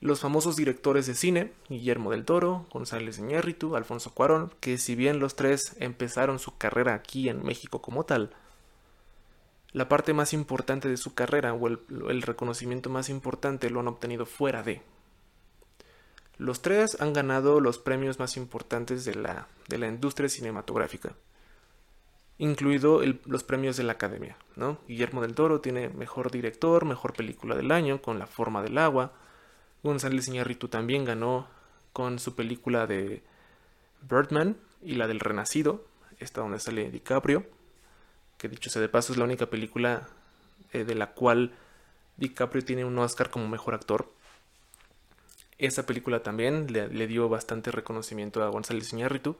Los 0.00 0.18
famosos 0.18 0.56
directores 0.56 1.06
de 1.06 1.14
cine, 1.14 1.52
Guillermo 1.68 2.10
del 2.10 2.24
Toro, 2.24 2.66
González 2.72 3.18
Iñárritu, 3.18 3.76
Alfonso 3.76 4.12
Cuarón, 4.12 4.52
que 4.58 4.76
si 4.76 4.96
bien 4.96 5.20
los 5.20 5.36
tres 5.36 5.76
empezaron 5.78 6.40
su 6.40 6.58
carrera 6.58 6.94
aquí 6.94 7.28
en 7.28 7.44
México 7.44 7.80
como 7.80 8.04
tal, 8.04 8.34
la 9.72 9.88
parte 9.88 10.12
más 10.12 10.32
importante 10.32 10.88
de 10.88 10.96
su 10.96 11.14
carrera 11.14 11.54
o 11.54 11.68
el, 11.68 12.22
reconocimiento 12.22 12.90
más 12.90 13.08
importante 13.08 13.70
lo 13.70 13.80
han 13.80 13.88
obtenido 13.88 14.26
fuera 14.26 14.62
de. 14.62 14.82
Los 16.36 16.62
tres 16.62 17.00
han 17.00 17.12
ganado 17.12 17.60
los 17.60 17.78
premios 17.78 18.18
más 18.18 18.36
importantes 18.36 19.04
de 19.04 19.14
la, 19.14 19.46
de 19.68 19.78
la 19.78 19.86
industria 19.86 20.28
cinematográfica, 20.28 21.14
incluido 22.44 23.00
los 23.26 23.44
premios 23.44 23.76
de 23.76 23.84
la 23.84 23.92
Academia. 23.92 24.36
¿no? 24.56 24.78
Guillermo 24.88 25.22
del 25.22 25.34
Toro 25.34 25.60
tiene 25.60 25.88
mejor 25.88 26.30
director, 26.30 26.84
mejor 26.84 27.12
película 27.12 27.54
del 27.54 27.70
año 27.70 28.02
con 28.02 28.18
La 28.18 28.26
forma 28.26 28.62
del 28.62 28.78
agua. 28.78 29.12
González 29.82 30.28
Iñárritu 30.28 30.68
también 30.68 31.04
ganó 31.04 31.46
con 31.92 32.18
su 32.18 32.34
película 32.34 32.86
de 32.86 33.22
Birdman 34.08 34.56
y 34.82 34.94
la 34.94 35.06
del 35.06 35.20
Renacido, 35.20 35.84
esta 36.18 36.40
donde 36.40 36.58
sale 36.58 36.90
DiCaprio 36.90 37.46
que 38.42 38.48
dicho 38.48 38.70
sea 38.70 38.82
de 38.82 38.88
paso 38.88 39.12
es 39.12 39.18
la 39.18 39.24
única 39.24 39.46
película 39.46 40.08
eh, 40.72 40.82
de 40.82 40.96
la 40.96 41.12
cual 41.12 41.52
DiCaprio 42.16 42.64
tiene 42.64 42.84
un 42.84 42.98
Oscar 42.98 43.30
como 43.30 43.46
mejor 43.46 43.72
actor. 43.72 44.12
Esa 45.58 45.86
película 45.86 46.24
también 46.24 46.66
le, 46.72 47.06
dio 47.06 47.28
bastante 47.28 47.70
reconocimiento 47.70 48.42
a 48.42 48.48
González 48.48 48.92
Iñárritu, 48.92 49.36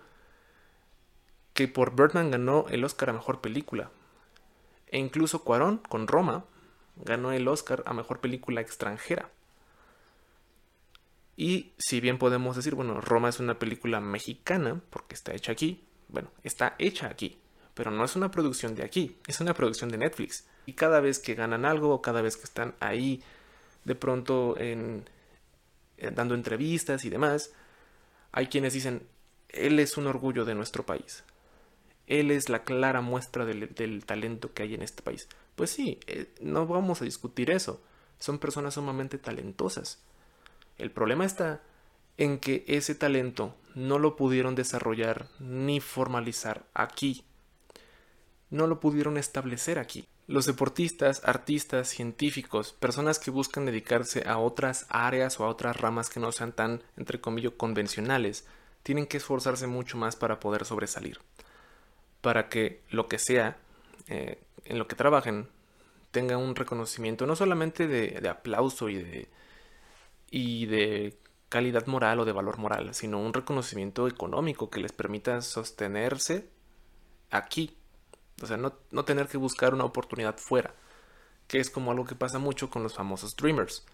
que 1.54 1.68
por 1.68 1.94
Birdman 1.94 2.30
ganó 2.30 2.66
el 2.70 2.84
Oscar 2.84 3.10
a 3.10 3.14
mejor 3.14 3.40
película. 3.40 3.90
E 4.88 4.98
incluso 4.98 5.44
Cuarón, 5.44 5.78
con 5.78 6.06
Roma, 6.06 6.44
ganó 6.96 7.32
el 7.32 7.48
Oscar 7.48 7.82
a 7.86 7.94
mejor 7.94 8.20
película 8.20 8.60
extranjera. 8.60 9.30
Y 11.36 11.72
si 11.78 12.00
bien 12.00 12.18
podemos 12.18 12.56
decir, 12.56 12.74
bueno, 12.74 13.00
Roma 13.00 13.28
es 13.28 13.40
una 13.40 13.58
película 13.58 14.00
mexicana, 14.00 14.80
porque 14.90 15.14
está 15.14 15.32
hecha 15.32 15.52
aquí, 15.52 15.82
bueno, 16.08 16.30
está 16.42 16.74
hecha 16.78 17.08
aquí, 17.08 17.38
pero 17.74 17.90
no 17.90 18.04
es 18.04 18.16
una 18.16 18.30
producción 18.30 18.74
de 18.74 18.84
aquí, 18.84 19.16
es 19.26 19.40
una 19.40 19.54
producción 19.54 19.90
de 19.90 19.98
Netflix. 19.98 20.46
Y 20.66 20.74
cada 20.74 21.00
vez 21.00 21.18
que 21.18 21.34
ganan 21.34 21.64
algo 21.64 21.94
o 21.94 22.02
cada 22.02 22.22
vez 22.22 22.36
que 22.36 22.44
están 22.44 22.74
ahí 22.80 23.22
de 23.84 23.94
pronto 23.94 24.56
en, 24.58 25.08
eh, 25.96 26.10
dando 26.14 26.34
entrevistas 26.34 27.04
y 27.04 27.10
demás, 27.10 27.52
hay 28.30 28.46
quienes 28.46 28.74
dicen, 28.74 29.06
él 29.48 29.78
es 29.78 29.96
un 29.96 30.06
orgullo 30.06 30.44
de 30.44 30.54
nuestro 30.54 30.84
país. 30.84 31.24
Él 32.20 32.30
es 32.30 32.48
la 32.48 32.64
clara 32.64 33.00
muestra 33.00 33.44
del, 33.44 34.04
talento 34.04 34.52
que 34.52 34.62
hay 34.62 34.74
en 34.74 34.82
este 34.82 35.02
país. 35.02 35.28
Pues 35.56 35.70
sí, 35.70 35.98
eh, 36.06 36.32
no 36.40 36.66
vamos 36.66 37.02
a 37.02 37.04
discutir 37.04 37.50
eso. 37.50 37.82
Son 38.18 38.38
personas 38.38 38.74
sumamente 38.74 39.18
talentosas. 39.18 40.02
El 40.78 40.90
problema 40.90 41.24
está 41.24 41.62
en 42.16 42.38
que 42.38 42.64
ese 42.66 42.94
talento 42.94 43.54
no 43.74 43.98
lo 43.98 44.16
pudieron 44.16 44.54
desarrollar 44.54 45.28
ni 45.40 45.80
formalizar 45.80 46.64
aquí 46.74 47.24
no 48.52 48.66
lo 48.66 48.78
pudieron 48.78 49.16
establecer 49.16 49.78
aquí. 49.78 50.06
Los 50.28 50.46
deportistas, 50.46 51.22
artistas, 51.24 51.88
científicos, 51.88 52.72
personas 52.72 53.18
que 53.18 53.32
buscan 53.32 53.66
dedicarse 53.66 54.28
a 54.28 54.38
otras 54.38 54.86
áreas 54.88 55.40
o 55.40 55.44
a 55.44 55.48
otras 55.48 55.76
ramas 55.78 56.10
que 56.10 56.20
no 56.20 56.30
sean 56.30 56.52
tan, 56.52 56.82
entre 56.96 57.20
comillas, 57.20 57.54
convencionales, 57.56 58.46
tienen 58.82 59.06
que 59.06 59.16
esforzarse 59.16 59.66
mucho 59.66 59.96
más 59.96 60.16
para 60.16 60.38
poder 60.38 60.64
sobresalir. 60.64 61.18
Para 62.22 62.48
que 62.48 62.80
lo 62.90 63.08
que 63.08 63.18
sea, 63.18 63.58
eh, 64.08 64.40
en 64.64 64.78
lo 64.78 64.88
que 64.88 64.96
trabajen, 64.96 65.48
tenga 66.10 66.38
un 66.38 66.56
reconocimiento 66.56 67.26
no 67.26 67.36
solamente 67.36 67.86
de, 67.86 68.26
aplauso 68.28 68.88
y 68.88 68.96
de, 68.96 69.28
y 70.30 70.66
de 70.66 71.18
calidad 71.50 71.86
moral 71.86 72.20
o 72.20 72.24
de 72.24 72.32
valor 72.32 72.56
moral, 72.56 72.94
sino 72.94 73.18
un 73.20 73.34
reconocimiento 73.34 74.08
económico 74.08 74.70
que 74.70 74.80
les 74.80 74.92
permita 74.92 75.42
sostenerse 75.42 76.48
aquí 77.30 77.76
o 78.42 78.46
sea, 78.46 78.56
no, 78.56 79.04
tener 79.04 79.28
que 79.28 79.36
buscar 79.36 79.72
una 79.72 79.84
oportunidad 79.84 80.36
fuera, 80.36 80.74
que 81.46 81.60
es 81.60 81.70
como 81.70 81.92
algo 81.92 82.04
que 82.04 82.16
pasa 82.16 82.38
mucho 82.38 82.70
con 82.70 82.82
los 82.82 82.94
famosos 82.94 83.36
dreamers. 83.36 83.84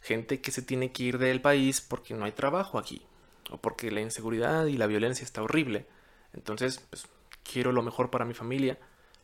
Gente 0.00 0.40
que 0.40 0.50
se 0.50 0.62
tiene 0.62 0.92
que 0.92 1.04
ir 1.04 1.18
del 1.18 1.40
país 1.40 1.80
porque 1.80 2.14
no 2.14 2.24
hay 2.24 2.32
trabajo 2.32 2.78
aquí, 2.78 3.02
o 3.50 3.58
porque 3.58 3.90
la 3.90 4.00
inseguridad 4.00 4.66
y 4.66 4.76
la 4.76 4.86
violencia 4.86 5.24
está 5.24 5.42
horrible. 5.42 5.86
Entonces, 6.32 6.80
pues, 6.90 7.06
quiero 7.44 7.72
lo 7.72 7.82
mejor 7.82 8.10
para 8.10 8.24
mi 8.24 8.34
familia, 8.34 8.78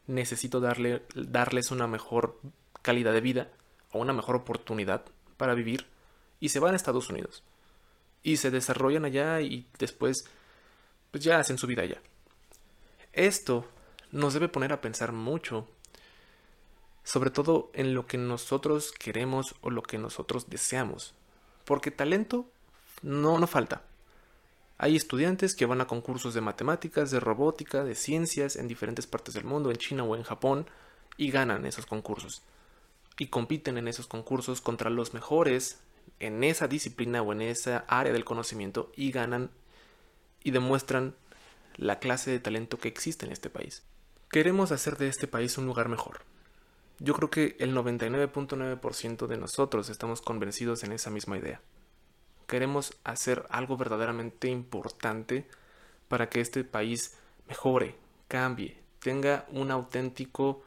necesito 0.06 0.60
darle, 0.60 1.02
darles 1.14 1.70
una 1.70 1.86
mejor 1.86 2.38
calidad 2.82 3.12
de 3.12 3.20
vida 3.20 3.50
o 3.92 3.98
una 3.98 4.12
mejor 4.12 4.36
oportunidad 4.36 5.04
para 5.36 5.54
vivir 5.54 5.86
y 6.38 6.50
se 6.50 6.60
van 6.60 6.74
a 6.74 6.76
Estados 6.76 7.08
Unidos. 7.10 7.42
Y 8.22 8.36
se 8.36 8.50
desarrollan 8.50 9.04
allá 9.04 9.40
y 9.40 9.66
después 9.78 10.24
pues 11.10 11.24
ya 11.24 11.38
hacen 11.38 11.58
su 11.58 11.66
vida 11.66 11.82
allá. 11.82 12.00
Esto 13.12 13.66
nos 14.12 14.34
debe 14.34 14.48
poner 14.48 14.72
a 14.72 14.80
pensar 14.80 15.12
mucho, 15.12 15.66
sobre 17.02 17.30
todo 17.30 17.70
en 17.74 17.94
lo 17.94 18.06
que 18.06 18.18
nosotros 18.18 18.92
queremos 18.92 19.54
o 19.60 19.70
lo 19.70 19.82
que 19.82 19.98
nosotros 19.98 20.48
deseamos, 20.48 21.14
porque 21.64 21.90
talento 21.90 22.50
no, 23.02 23.38
no 23.38 23.46
falta. 23.46 23.82
Hay 24.82 24.96
estudiantes 24.96 25.54
que 25.54 25.66
van 25.66 25.82
a 25.82 25.86
concursos 25.86 26.32
de 26.32 26.40
matemáticas, 26.40 27.10
de 27.10 27.20
robótica, 27.20 27.84
de 27.84 27.94
ciencias 27.94 28.56
en 28.56 28.66
diferentes 28.66 29.06
partes 29.06 29.34
del 29.34 29.44
mundo, 29.44 29.70
en 29.70 29.76
China 29.76 30.04
o 30.04 30.16
en 30.16 30.22
Japón, 30.22 30.66
y 31.18 31.30
ganan 31.30 31.66
esos 31.66 31.84
concursos. 31.84 32.40
Y 33.18 33.26
compiten 33.26 33.76
en 33.76 33.88
esos 33.88 34.06
concursos 34.06 34.62
contra 34.62 34.88
los 34.88 35.12
mejores 35.12 35.80
en 36.18 36.42
esa 36.44 36.66
disciplina 36.66 37.20
o 37.20 37.30
en 37.34 37.42
esa 37.42 37.84
área 37.88 38.14
del 38.14 38.24
conocimiento 38.24 38.90
y 38.96 39.10
ganan 39.10 39.50
y 40.42 40.50
demuestran 40.50 41.14
la 41.76 41.98
clase 41.98 42.30
de 42.30 42.40
talento 42.40 42.78
que 42.78 42.88
existe 42.88 43.26
en 43.26 43.32
este 43.32 43.50
país. 43.50 43.82
Queremos 44.30 44.72
hacer 44.72 44.96
de 44.96 45.08
este 45.08 45.26
país 45.26 45.58
un 45.58 45.66
lugar 45.66 45.90
mejor. 45.90 46.22
Yo 47.00 47.12
creo 47.12 47.28
que 47.28 47.54
el 47.58 47.76
99.9% 47.76 49.26
de 49.26 49.36
nosotros 49.36 49.90
estamos 49.90 50.22
convencidos 50.22 50.84
en 50.84 50.92
esa 50.92 51.10
misma 51.10 51.36
idea. 51.36 51.60
Queremos 52.50 52.96
hacer 53.04 53.46
algo 53.48 53.76
verdaderamente 53.76 54.48
importante 54.48 55.46
para 56.08 56.28
que 56.28 56.40
este 56.40 56.64
país 56.64 57.16
mejore, 57.46 57.94
cambie, 58.26 58.76
tenga 58.98 59.46
auténtico, 59.70 60.64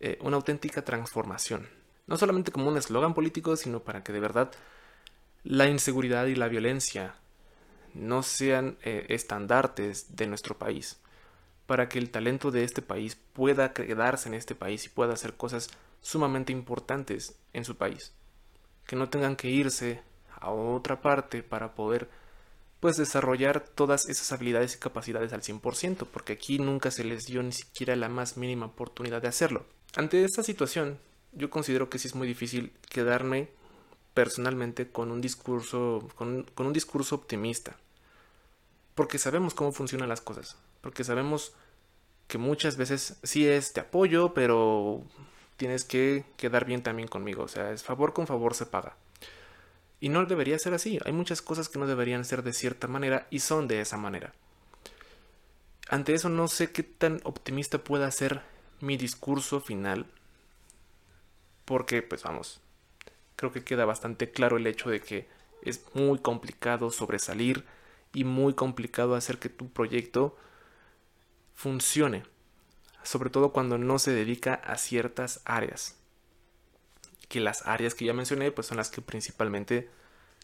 eh, 0.00 0.16
una 0.22 0.36
auténtica 0.36 0.82
transformación. 0.82 1.68
No 2.06 2.16
solamente 2.16 2.52
como 2.52 2.68
un 2.68 2.78
eslogan 2.78 3.12
político, 3.12 3.54
sino 3.56 3.80
para 3.80 4.02
que 4.02 4.14
de 4.14 4.20
verdad 4.20 4.50
la 5.44 5.68
inseguridad 5.68 6.24
y 6.24 6.36
la 6.36 6.48
violencia 6.48 7.16
no 7.92 8.22
sean 8.22 8.78
eh, 8.80 9.04
estandartes 9.10 10.16
de 10.16 10.26
nuestro 10.26 10.56
país 10.56 11.00
para 11.66 11.90
que 11.90 11.98
el 11.98 12.08
talento 12.08 12.50
de 12.50 12.64
este 12.64 12.80
país 12.80 13.18
pueda 13.34 13.74
quedarse 13.74 14.30
en 14.30 14.34
este 14.34 14.54
país 14.54 14.86
y 14.86 14.88
pueda 14.88 15.12
hacer 15.12 15.34
cosas 15.34 15.68
sumamente 16.00 16.50
importantes 16.50 17.36
en 17.52 17.66
su 17.66 17.76
país. 17.76 18.14
Que 18.86 18.96
no 18.96 19.10
tengan 19.10 19.36
que 19.36 19.50
irse 19.50 20.00
a 20.40 20.50
otra 20.50 21.00
parte 21.00 21.42
para 21.42 21.74
poder 21.74 22.08
pues 22.80 22.96
desarrollar 22.96 23.60
todas 23.60 24.08
esas 24.08 24.32
habilidades 24.32 24.74
y 24.74 24.78
capacidades 24.78 25.32
al 25.32 25.42
100%, 25.42 26.06
porque 26.10 26.32
aquí 26.32 26.58
nunca 26.58 26.90
se 26.90 27.04
les 27.04 27.24
dio 27.24 27.42
ni 27.42 27.52
siquiera 27.52 27.94
la 27.94 28.08
más 28.08 28.38
mínima 28.38 28.66
oportunidad 28.66 29.20
de 29.20 29.28
hacerlo. 29.28 29.66
Ante 29.96 30.24
esta 30.24 30.42
situación, 30.42 30.98
yo 31.32 31.50
considero 31.50 31.90
que 31.90 31.98
sí 31.98 32.08
es 32.08 32.14
muy 32.14 32.26
difícil 32.26 32.72
quedarme 32.88 33.50
personalmente 34.14 34.90
con 34.90 35.10
un 35.12 35.20
discurso 35.20 36.08
con, 36.16 36.44
con 36.54 36.66
un 36.66 36.72
discurso 36.72 37.14
optimista, 37.14 37.76
porque 38.94 39.18
sabemos 39.18 39.54
cómo 39.54 39.72
funcionan 39.72 40.08
las 40.08 40.20
cosas, 40.20 40.56
porque 40.80 41.04
sabemos 41.04 41.52
que 42.26 42.38
muchas 42.38 42.76
veces 42.76 43.18
sí 43.22 43.46
es 43.46 43.74
de 43.74 43.82
apoyo, 43.82 44.32
pero 44.34 45.02
tienes 45.56 45.84
que 45.84 46.24
quedar 46.36 46.64
bien 46.64 46.82
también 46.82 47.08
conmigo, 47.08 47.42
o 47.42 47.48
sea, 47.48 47.72
es 47.72 47.82
favor 47.82 48.12
con 48.12 48.26
favor 48.26 48.54
se 48.54 48.66
paga. 48.66 48.96
Y 50.00 50.08
no 50.08 50.24
debería 50.24 50.58
ser 50.58 50.72
así, 50.72 50.98
hay 51.04 51.12
muchas 51.12 51.42
cosas 51.42 51.68
que 51.68 51.78
no 51.78 51.86
deberían 51.86 52.24
ser 52.24 52.42
de 52.42 52.54
cierta 52.54 52.88
manera 52.88 53.26
y 53.30 53.40
son 53.40 53.68
de 53.68 53.80
esa 53.80 53.98
manera. 53.98 54.32
Ante 55.88 56.14
eso 56.14 56.28
no 56.28 56.48
sé 56.48 56.72
qué 56.72 56.82
tan 56.82 57.20
optimista 57.24 57.84
pueda 57.84 58.10
ser 58.10 58.42
mi 58.80 58.96
discurso 58.96 59.60
final, 59.60 60.06
porque 61.66 62.00
pues 62.00 62.22
vamos, 62.22 62.60
creo 63.36 63.52
que 63.52 63.62
queda 63.62 63.84
bastante 63.84 64.30
claro 64.30 64.56
el 64.56 64.66
hecho 64.66 64.88
de 64.88 65.00
que 65.00 65.28
es 65.62 65.84
muy 65.94 66.18
complicado 66.18 66.90
sobresalir 66.90 67.66
y 68.14 68.24
muy 68.24 68.54
complicado 68.54 69.14
hacer 69.14 69.38
que 69.38 69.50
tu 69.50 69.68
proyecto 69.70 70.36
funcione, 71.54 72.24
sobre 73.02 73.30
todo 73.30 73.52
cuando 73.52 73.76
no 73.76 73.98
se 73.98 74.12
dedica 74.12 74.54
a 74.54 74.78
ciertas 74.78 75.42
áreas. 75.44 75.99
Que 77.30 77.40
las 77.40 77.66
áreas 77.66 77.94
que 77.94 78.04
ya 78.04 78.12
mencioné 78.12 78.52
pues 78.52 78.66
son 78.66 78.76
las 78.76 78.90
que 78.90 79.00
principalmente 79.00 79.88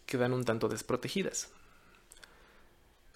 quedan 0.07 0.33
un 0.33 0.45
tanto 0.45 0.69
desprotegidas. 0.69 1.51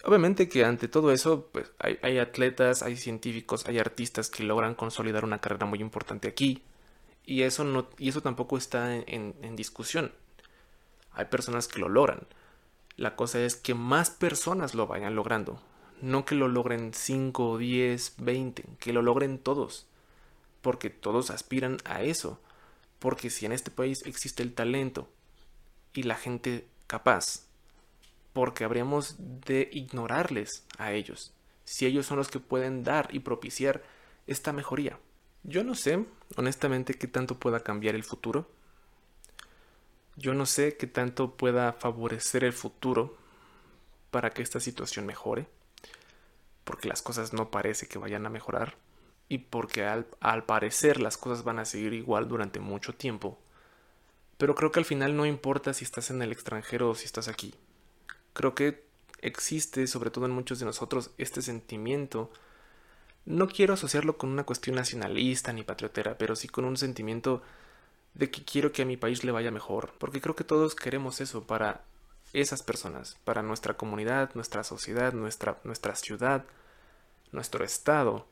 Obviamente 0.04 0.50
que 0.50 0.66
ante 0.66 0.88
todo 0.88 1.10
eso 1.12 1.48
pues 1.50 1.72
hay, 1.78 2.18
atletas, 2.18 2.82
hay 2.82 2.98
científicos, 2.98 3.64
hay 3.66 3.78
artistas 3.78 4.28
que 4.28 4.42
logran 4.42 4.74
consolidar 4.74 5.24
una 5.24 5.40
carrera 5.40 5.64
muy 5.64 5.80
importante 5.80 6.28
aquí 6.28 6.62
y 7.24 7.42
eso, 7.42 7.64
no, 7.64 7.88
y 7.96 8.10
eso 8.10 8.20
tampoco 8.20 8.58
está 8.58 8.94
en 8.94 9.56
discusión. 9.56 10.12
hay 11.12 11.24
personas 11.24 11.68
que 11.68 11.80
lo 11.80 11.88
logran. 11.88 12.26
La 13.00 13.16
cosa 13.16 13.40
es 13.40 13.56
que 13.56 13.72
más 13.72 14.10
personas 14.10 14.74
lo 14.74 14.86
vayan 14.86 15.14
logrando. 15.14 15.58
No 16.02 16.26
que 16.26 16.34
lo 16.34 16.48
logren 16.48 16.92
5, 16.92 17.56
10, 17.56 18.14
20, 18.18 18.64
que 18.78 18.92
lo 18.92 19.00
logren 19.00 19.38
todos. 19.38 19.86
Porque 20.60 20.90
todos 20.90 21.30
aspiran 21.30 21.78
a 21.86 22.02
eso. 22.02 22.38
Porque 23.00 23.30
si 23.30 23.46
en 23.46 23.52
este 23.52 23.72
país 23.72 24.02
existe 24.04 24.44
el 24.44 24.54
talento 24.54 25.08
y 25.92 26.04
la 26.04 26.14
gente 26.14 26.68
capaz, 26.86 27.46
porque 28.32 28.62
habríamos 28.62 29.16
de 29.18 29.68
ignorarles 29.72 30.64
a 30.78 30.92
ellos, 30.92 31.32
si 31.64 31.86
ellos 31.86 32.06
son 32.06 32.18
los 32.18 32.28
que 32.28 32.38
pueden 32.38 32.84
dar 32.84 33.08
y 33.12 33.20
propiciar 33.20 33.82
esta 34.28 34.52
mejoría. 34.52 34.98
Yo 35.42 35.64
no 35.64 35.74
sé, 35.74 36.04
honestamente, 36.36 36.94
qué 36.94 37.08
tanto 37.08 37.38
pueda 37.38 37.60
cambiar 37.60 37.94
el 37.94 38.04
futuro. 38.04 38.48
Yo 40.16 40.34
no 40.34 40.44
sé 40.46 40.76
qué 40.76 40.86
tanto 40.86 41.36
pueda 41.36 41.72
favorecer 41.72 42.44
el 42.44 42.52
futuro 42.52 43.16
para 44.10 44.30
que 44.30 44.42
esta 44.42 44.60
situación 44.60 45.06
mejore, 45.06 45.46
porque 46.64 46.88
las 46.88 47.00
cosas 47.00 47.32
no 47.32 47.50
parece 47.50 47.86
que 47.86 47.98
vayan 47.98 48.26
a 48.26 48.30
mejorar 48.30 48.76
y 49.30 49.38
porque 49.38 49.86
al, 49.86 50.44
parecer 50.44 51.00
las 51.00 51.16
cosas 51.16 51.44
van 51.44 51.60
a 51.60 51.64
seguir 51.64 51.94
igual 51.94 52.28
durante 52.28 52.58
mucho 52.58 52.96
tiempo. 52.96 53.38
Pero 54.36 54.56
creo 54.56 54.72
que 54.72 54.80
al 54.80 54.84
final 54.84 55.16
no 55.16 55.24
importa 55.24 55.72
si 55.72 55.84
estás 55.84 56.10
en 56.10 56.20
el 56.20 56.32
extranjero 56.32 56.90
o 56.90 56.96
si 56.96 57.04
estás 57.04 57.28
aquí. 57.28 57.54
Creo 58.32 58.56
que 58.56 58.82
existe, 59.22 59.86
sobre 59.86 60.10
todo 60.10 60.26
en 60.26 60.32
muchos 60.32 60.58
de 60.58 60.66
nosotros, 60.66 61.12
este 61.16 61.42
sentimiento. 61.42 62.32
No 63.24 63.46
quiero 63.46 63.74
asociarlo 63.74 64.18
con 64.18 64.30
una 64.30 64.42
cuestión 64.42 64.74
nacionalista 64.74 65.52
ni 65.52 65.62
patriotera, 65.62 66.18
pero 66.18 66.34
sí 66.34 66.48
con 66.48 66.64
un 66.64 66.76
sentimiento 66.76 67.40
de 68.14 68.32
que 68.32 68.44
quiero 68.44 68.72
que 68.72 68.82
a 68.82 68.86
mi 68.86 68.96
país 68.96 69.22
le 69.22 69.30
vaya 69.30 69.52
mejor, 69.52 69.92
porque 69.98 70.20
creo 70.20 70.34
que 70.34 70.42
todos 70.42 70.74
queremos 70.74 71.20
eso 71.20 71.46
para 71.46 71.84
esas 72.32 72.64
personas, 72.64 73.16
para 73.22 73.42
nuestra 73.42 73.74
comunidad, 73.74 74.30
nuestra 74.34 74.64
sociedad, 74.64 75.12
nuestra, 75.12 75.60
nuestra 75.62 75.94
ciudad, 75.94 76.44
nuestro 77.30 77.64
estado. 77.64 78.26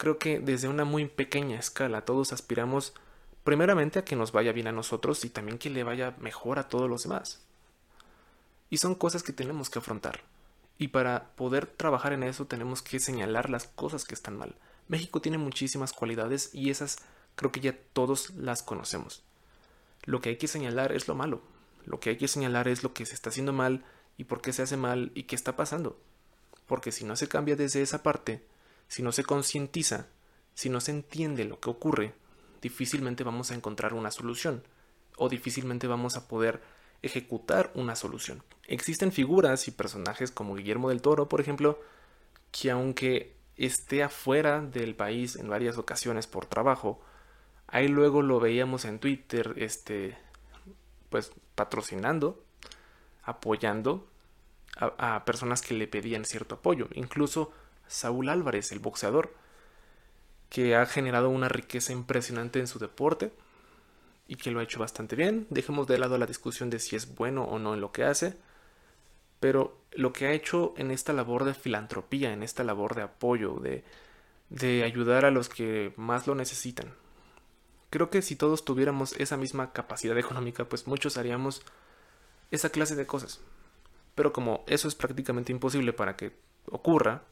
Creo 0.00 0.18
que 0.18 0.40
desde 0.40 0.66
una 0.66 0.86
muy 0.86 1.04
pequeña 1.04 1.58
escala 1.58 2.06
todos 2.06 2.32
aspiramos 2.32 2.94
primeramente 3.44 3.98
a 3.98 4.04
que 4.06 4.16
nos 4.16 4.32
vaya 4.32 4.50
bien 4.50 4.66
a 4.66 4.72
nosotros 4.72 5.26
y 5.26 5.28
también 5.28 5.58
que 5.58 5.68
le 5.68 5.84
vaya 5.84 6.16
mejor 6.20 6.58
a 6.58 6.68
todos 6.68 6.88
los 6.88 7.02
demás. 7.02 7.42
Y 8.70 8.78
son 8.78 8.94
cosas 8.94 9.22
que 9.22 9.34
tenemos 9.34 9.68
que 9.68 9.78
afrontar. 9.78 10.22
Y 10.78 10.88
para 10.88 11.32
poder 11.36 11.66
trabajar 11.66 12.14
en 12.14 12.22
eso 12.22 12.46
tenemos 12.46 12.80
que 12.80 12.98
señalar 12.98 13.50
las 13.50 13.66
cosas 13.66 14.06
que 14.06 14.14
están 14.14 14.38
mal. 14.38 14.54
México 14.88 15.20
tiene 15.20 15.36
muchísimas 15.36 15.92
cualidades 15.92 16.48
y 16.54 16.70
esas 16.70 16.96
creo 17.36 17.52
que 17.52 17.60
ya 17.60 17.76
todos 17.92 18.30
las 18.30 18.62
conocemos. 18.62 19.22
Lo 20.04 20.22
que 20.22 20.30
hay 20.30 20.36
que 20.36 20.48
señalar 20.48 20.92
es 20.92 21.08
lo 21.08 21.14
malo. 21.14 21.42
Lo 21.84 22.00
que 22.00 22.08
hay 22.08 22.16
que 22.16 22.26
señalar 22.26 22.68
es 22.68 22.82
lo 22.82 22.94
que 22.94 23.04
se 23.04 23.12
está 23.12 23.28
haciendo 23.28 23.52
mal 23.52 23.84
y 24.16 24.24
por 24.24 24.40
qué 24.40 24.54
se 24.54 24.62
hace 24.62 24.78
mal 24.78 25.12
y 25.14 25.24
qué 25.24 25.36
está 25.36 25.56
pasando. 25.56 26.00
Porque 26.66 26.90
si 26.90 27.04
no 27.04 27.16
se 27.16 27.28
cambia 27.28 27.54
desde 27.54 27.82
esa 27.82 28.02
parte, 28.02 28.42
si 28.90 29.04
no 29.04 29.12
se 29.12 29.22
concientiza, 29.22 30.08
si 30.52 30.68
no 30.68 30.80
se 30.80 30.90
entiende 30.90 31.44
lo 31.44 31.60
que 31.60 31.70
ocurre, 31.70 32.12
difícilmente 32.60 33.22
vamos 33.22 33.52
a 33.52 33.54
encontrar 33.54 33.94
una 33.94 34.10
solución 34.10 34.64
o 35.16 35.28
difícilmente 35.28 35.86
vamos 35.86 36.16
a 36.16 36.26
poder 36.26 36.60
ejecutar 37.00 37.70
una 37.74 37.94
solución. 37.94 38.42
Existen 38.66 39.12
figuras 39.12 39.68
y 39.68 39.70
personajes 39.70 40.32
como 40.32 40.56
Guillermo 40.56 40.88
del 40.88 41.02
Toro, 41.02 41.28
por 41.28 41.40
ejemplo, 41.40 41.80
que 42.50 42.72
aunque 42.72 43.36
esté 43.56 44.02
afuera 44.02 44.60
del 44.60 44.96
país 44.96 45.36
en 45.36 45.48
varias 45.48 45.78
ocasiones 45.78 46.26
por 46.26 46.46
trabajo, 46.46 47.00
ahí 47.68 47.86
luego 47.86 48.22
lo 48.22 48.40
veíamos 48.40 48.84
en 48.86 48.98
Twitter, 48.98 49.54
este, 49.56 50.18
pues 51.10 51.30
patrocinando, 51.54 52.42
apoyando 53.22 54.08
a, 54.76 55.14
a 55.14 55.24
personas 55.24 55.62
que 55.62 55.74
le 55.74 55.86
pedían 55.86 56.24
cierto 56.24 56.56
apoyo. 56.56 56.88
Incluso 56.94 57.52
Saúl 57.90 58.28
Álvarez, 58.28 58.72
el 58.72 58.78
boxeador, 58.78 59.34
que 60.48 60.76
ha 60.76 60.86
generado 60.86 61.28
una 61.28 61.48
riqueza 61.48 61.92
impresionante 61.92 62.58
en 62.58 62.66
su 62.66 62.78
deporte, 62.78 63.32
y 64.30 64.36
que 64.36 64.52
lo 64.52 64.60
ha 64.60 64.62
hecho 64.62 64.78
bastante 64.78 65.16
bien. 65.16 65.48
Dejemos 65.50 65.88
de 65.88 65.98
lado 65.98 66.16
la 66.16 66.24
discusión 66.24 66.70
de 66.70 66.78
si 66.78 66.94
es 66.94 67.16
bueno 67.16 67.42
o 67.42 67.58
no 67.58 67.74
en 67.74 67.80
lo 67.80 67.90
que 67.90 68.04
hace, 68.04 68.36
pero 69.40 69.76
lo 69.90 70.12
que 70.12 70.28
ha 70.28 70.32
hecho 70.32 70.72
en 70.76 70.92
esta 70.92 71.12
labor 71.12 71.44
de 71.44 71.52
filantropía, 71.52 72.32
en 72.32 72.44
esta 72.44 72.62
labor 72.62 72.94
de 72.94 73.02
apoyo, 73.02 73.56
de, 73.56 73.82
de 74.48 74.84
ayudar 74.84 75.24
a 75.24 75.32
los 75.32 75.48
que 75.48 75.92
más 75.96 76.28
lo 76.28 76.36
necesitan. 76.36 76.94
Creo 77.90 78.08
que 78.08 78.22
si 78.22 78.36
todos 78.36 78.64
tuviéramos 78.64 79.14
esa 79.14 79.36
misma 79.36 79.72
capacidad 79.72 80.16
económica, 80.16 80.68
pues 80.68 80.86
muchos 80.86 81.16
haríamos 81.16 81.62
esa 82.52 82.70
clase 82.70 82.94
de 82.94 83.06
cosas. 83.06 83.40
Pero 84.14 84.32
como 84.32 84.62
eso 84.68 84.86
es 84.86 84.94
prácticamente 84.94 85.50
imposible 85.50 85.92
para 85.92 86.16
que 86.16 86.36
ocurra, 86.70 87.24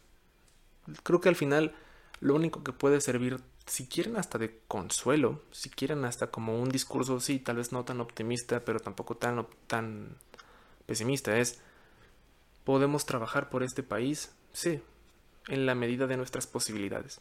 creo 1.02 1.20
que 1.20 1.28
al 1.28 1.36
final 1.36 1.74
lo 2.20 2.34
único 2.34 2.64
que 2.64 2.72
puede 2.72 3.00
servir 3.00 3.40
si 3.66 3.86
quieren 3.86 4.16
hasta 4.16 4.38
de 4.38 4.60
consuelo, 4.66 5.42
si 5.52 5.70
quieren 5.70 6.04
hasta 6.04 6.28
como 6.28 6.60
un 6.60 6.70
discurso, 6.70 7.20
sí, 7.20 7.38
tal 7.38 7.56
vez 7.56 7.72
no 7.72 7.84
tan 7.84 8.00
optimista, 8.00 8.64
pero 8.64 8.80
tampoco 8.80 9.16
tan, 9.16 9.46
tan 9.66 10.16
pesimista, 10.86 11.38
es, 11.38 11.60
¿podemos 12.64 13.04
trabajar 13.04 13.50
por 13.50 13.62
este 13.62 13.82
país? 13.82 14.32
Sí, 14.52 14.80
en 15.48 15.66
la 15.66 15.74
medida 15.74 16.06
de 16.06 16.16
nuestras 16.16 16.46
posibilidades. 16.46 17.20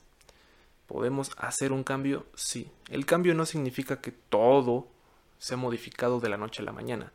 ¿Podemos 0.88 1.32
hacer 1.38 1.73
un 1.73 1.84
cambio? 1.84 2.25
Sí. 2.34 2.71
El 2.89 3.06
cambio 3.06 3.34
no 3.34 3.45
significa 3.45 3.99
que 3.99 4.12
todo 4.12 4.88
se 5.38 5.56
ha 5.56 5.58
modificado 5.58 6.19
de 6.19 6.30
la 6.30 6.38
noche 6.38 6.62
a 6.62 6.65
la 6.65 6.71
mañana, 6.71 7.12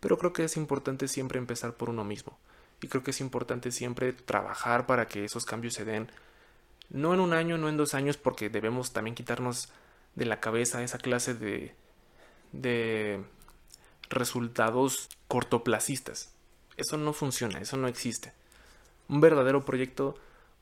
pero 0.00 0.18
creo 0.18 0.32
que 0.32 0.44
es 0.44 0.56
importante 0.56 1.08
siempre 1.08 1.38
empezar 1.38 1.74
por 1.74 1.88
uno 1.88 2.04
mismo, 2.04 2.36
y 2.84 2.86
creo 2.86 3.02
que 3.02 3.12
es 3.12 3.22
importante 3.22 3.72
siempre 3.72 4.12
trabajar 4.12 4.84
para 4.84 5.08
que 5.08 5.24
esos 5.24 5.46
cambios 5.46 5.72
se 5.72 5.86
den 5.86 6.10
no 6.90 7.14
en 7.14 7.20
un 7.20 7.32
año, 7.32 7.56
no 7.56 7.70
en 7.70 7.78
dos 7.78 7.94
años, 7.94 8.18
porque 8.18 8.50
debemos 8.50 8.92
también 8.92 9.14
quitarnos 9.14 9.70
de 10.16 10.26
la 10.26 10.38
cabeza 10.38 10.82
esa 10.82 10.98
clase 10.98 11.32
de, 11.32 11.74
de 12.52 13.24
resultados 14.10 15.08
cortoplacistas. 15.28 16.34
Eso 16.76 16.98
no 16.98 17.14
funciona, 17.14 17.58
eso 17.58 17.78
no 17.78 17.88
existe. 17.88 18.34
Un 19.08 19.22
verdadero 19.22 19.64
proyecto, 19.64 20.18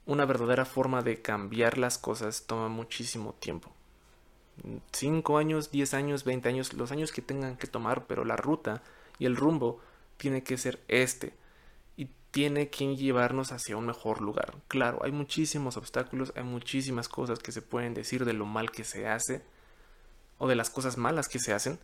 una 0.07 0.25
verdadera 0.25 0.65
forma 0.65 1.03
de 1.03 1.21
cambiar 1.21 1.77
las 1.77 1.99
cosas 1.99 2.45
toma 2.47 2.69
muchísimo 2.69 3.35
tiempo. 3.41 3.73
Cinco 4.93 5.39
años, 5.39 5.73
diez 5.73 5.93
años, 5.93 6.23
veinte 6.23 6.51
años, 6.51 6.73
los 6.75 6.93
años 6.93 7.11
que 7.11 7.21
tengan 7.21 7.57
que 7.57 7.67
tomar, 7.67 8.07
pero 8.07 8.25
la 8.25 8.37
ruta 8.37 8.81
y 9.19 9.27
el 9.27 9.35
rumbo 9.35 9.81
tiene 10.19 10.45
que 10.45 10.57
ser 10.57 10.79
este 10.87 11.42
tiene 12.33 12.71
que 12.71 12.97
llevarnos 12.97 13.53
hacia 13.53 13.77
un 13.77 13.87
mejor 13.87 14.23
lugar. 14.23 14.55
Claro, 14.67 15.01
hay 15.05 15.13
muchísimos 15.13 15.77
obstáculos, 15.77 16.33
hay 16.35 16.43
muchísimas 16.43 17.09
cosas 17.09 17.39
que 17.39 17.53
se 17.53 17.61
pueden 17.61 17.93
decir 17.93 18.25
de 18.25 18.33
lo 18.33 18.47
mal 18.47 18.73
que 18.73 18.85
se 18.85 19.07
hace 19.07 19.45
o 20.39 20.49
de 20.49 20.57
las 20.57 20.71
cosas 20.71 20.97
malas 20.97 21.29
que 21.29 21.39
se 21.39 21.53
hacen, 21.53 21.79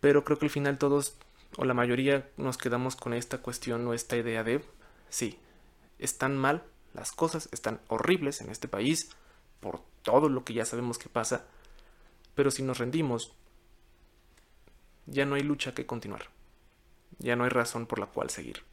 pero 0.00 0.24
creo 0.24 0.38
que 0.38 0.46
al 0.46 0.50
final 0.50 0.76
todos 0.76 1.16
o 1.56 1.64
la 1.64 1.72
mayoría 1.72 2.28
nos 2.36 2.58
quedamos 2.58 2.96
con 2.96 3.14
esta 3.14 3.38
cuestión 3.38 3.86
o 3.86 3.94
esta 3.94 4.16
idea 4.16 4.42
de, 4.42 4.64
sí, 5.08 5.38
están 6.00 6.36
mal, 6.36 6.64
las 6.92 7.12
cosas 7.12 7.48
están 7.52 7.80
horribles 7.86 8.40
en 8.40 8.50
este 8.50 8.66
país 8.66 9.08
por 9.60 9.80
todo 10.02 10.28
lo 10.28 10.44
que 10.44 10.52
ya 10.52 10.64
sabemos 10.64 10.98
que 10.98 11.08
pasa, 11.08 11.46
pero 12.34 12.50
si 12.50 12.64
nos 12.64 12.78
rendimos, 12.78 13.32
ya 15.06 15.24
no 15.26 15.36
hay 15.36 15.42
lucha 15.42 15.74
que 15.74 15.86
continuar, 15.86 16.28
ya 17.18 17.36
no 17.36 17.44
hay 17.44 17.50
razón 17.50 17.86
por 17.86 18.00
la 18.00 18.06
cual 18.06 18.30
seguir. 18.30 18.64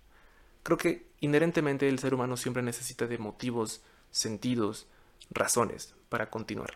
Creo 0.65 0.79
que 0.79 1.05
inherentemente 1.19 1.87
el 1.87 1.99
ser 1.99 2.15
humano 2.15 2.37
siempre 2.37 2.63
necesita 2.63 3.05
de 3.05 3.19
motivos, 3.19 3.83
sentidos, 4.09 4.87
razones 5.29 5.93
para 6.09 6.31
continuar, 6.31 6.71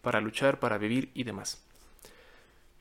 para 0.00 0.20
luchar, 0.20 0.60
para 0.60 0.78
vivir 0.78 1.10
y 1.12 1.24
demás. 1.24 1.60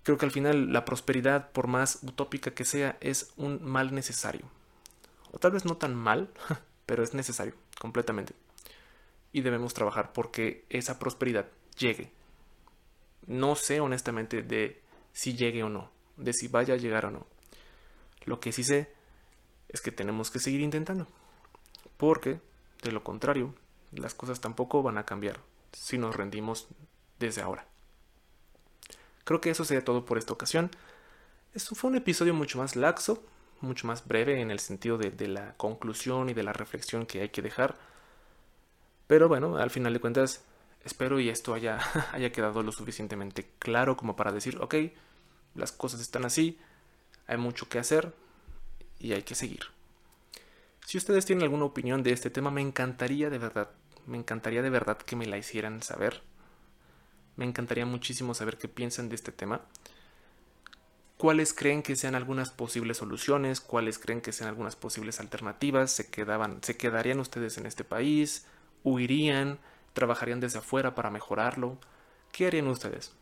Creo 0.03 0.19
que 0.19 0.25
al 0.27 0.31
final 0.31 0.71
la 0.71 0.85
prosperidad, 0.85 1.49
por 1.49 1.65
más 1.65 1.97
utópica 2.03 2.51
que 2.53 2.63
sea, 2.63 2.95
es 3.01 3.33
un 3.37 3.65
mal 3.65 3.95
necesario. 3.95 4.45
O 5.31 5.39
tal 5.39 5.49
vez 5.49 5.65
no 5.65 5.77
tan 5.77 5.95
mal, 5.95 6.29
pero 6.85 7.01
es 7.01 7.15
necesario, 7.15 7.55
completamente. 7.79 8.35
Y 9.31 9.41
debemos 9.41 9.73
trabajar 9.73 10.13
porque 10.13 10.63
esa 10.69 10.99
prosperidad 10.99 11.47
llegue. 11.75 12.11
No 13.25 13.55
sé 13.55 13.79
honestamente 13.79 14.43
de 14.43 14.79
si 15.11 15.35
llegue 15.35 15.63
o 15.63 15.69
no, 15.69 15.89
de 16.17 16.33
si 16.33 16.49
vaya 16.49 16.75
a 16.75 16.77
llegar 16.77 17.07
o 17.07 17.09
no. 17.09 17.25
Lo 18.25 18.39
que 18.39 18.51
sí 18.51 18.63
sé 18.63 18.94
es 19.69 19.81
que 19.81 19.91
tenemos 19.91 20.31
que 20.31 20.39
seguir 20.39 20.61
intentando. 20.61 21.07
Porque, 21.97 22.39
de 22.83 22.91
lo 22.91 23.03
contrario, 23.03 23.53
las 23.91 24.13
cosas 24.13 24.41
tampoco 24.41 24.83
van 24.83 24.97
a 24.97 25.05
cambiar 25.05 25.39
si 25.71 25.97
nos 25.97 26.15
rendimos 26.15 26.67
desde 27.19 27.41
ahora. 27.41 27.65
Creo 29.23 29.41
que 29.41 29.49
eso 29.49 29.65
sería 29.65 29.83
todo 29.83 30.05
por 30.05 30.17
esta 30.17 30.33
ocasión. 30.33 30.69
Esto 31.53 31.75
fue 31.75 31.89
un 31.89 31.97
episodio 31.97 32.33
mucho 32.33 32.57
más 32.57 32.75
laxo, 32.75 33.23
mucho 33.61 33.87
más 33.87 34.07
breve 34.07 34.41
en 34.41 34.51
el 34.51 34.59
sentido 34.59 34.97
de, 34.97 35.11
de, 35.11 35.27
la 35.27 35.53
conclusión 35.55 36.29
y 36.29 36.33
de 36.33 36.43
la 36.43 36.53
reflexión 36.53 37.05
que 37.05 37.21
hay 37.21 37.29
que 37.29 37.41
dejar. 37.41 37.75
Pero 39.07 39.27
bueno, 39.27 39.57
al 39.57 39.71
final 39.71 39.93
de 39.93 39.99
cuentas, 39.99 40.43
espero 40.83 41.19
y 41.19 41.29
esto 41.29 41.53
haya, 41.53 41.79
haya 42.11 42.31
quedado 42.31 42.61
lo 42.61 42.71
suficientemente 42.71 43.49
claro 43.59 43.97
como 43.97 44.15
para 44.15 44.31
decir, 44.31 44.57
ok, 44.61 44.75
las 45.55 45.71
cosas 45.71 46.01
están 46.01 46.25
así, 46.25 46.59
hay 47.27 47.37
mucho 47.37 47.67
que 47.69 47.79
hacer 47.79 48.13
y 48.99 49.13
hay 49.13 49.23
que 49.23 49.35
seguir. 49.35 49.61
Si 50.85 50.97
ustedes 50.97 51.25
tienen 51.25 51.43
alguna 51.43 51.65
opinión 51.65 52.03
de 52.03 52.11
este 52.11 52.29
tema, 52.29 52.51
me 52.51 52.61
encantaría 52.61 53.29
de 53.29 53.37
verdad, 53.37 53.69
me 54.05 54.17
encantaría 54.17 54.61
de 54.61 54.69
verdad 54.69 54.97
que 54.97 55.15
me 55.15 55.25
la 55.25 55.37
hicieran 55.37 55.81
saber. 55.81 56.21
Me 57.37 57.45
encantaría 57.45 57.85
muchísimo 57.85 58.33
saber 58.33 58.57
qué 58.57 58.67
piensan 58.67 59.09
de 59.09 59.15
este 59.15 59.31
tema. 59.31 59.61
¿Cuáles 61.17 61.53
creen 61.53 61.81
que 61.81 61.95
sean 61.95 62.13
algunas 62.13 62.51
posibles 62.51 62.97
soluciones? 62.97 63.61
¿Cuáles 63.61 63.97
creen 63.97 64.21
que 64.21 64.31
sean 64.31 64.49
algunas 64.49 64.75
posibles 64.75 65.19
alternativas? 65.19 65.91
¿Se, 65.91 66.09
quedaban, 66.09 66.61
¿Se 66.61 66.77
quedarían 66.77 67.19
ustedes 67.19 67.57
en 67.57 67.65
este 67.65 67.83
país? 67.83 68.45
¿Huirían? 68.83 69.57
¿Trabajarían 69.93 70.39
desde 70.39 70.59
afuera 70.59 70.93
para 70.93 71.09
mejorarlo? 71.09 71.79
¿Qué 72.31 72.47
harían 72.47 72.67
ustedes? 72.67 73.14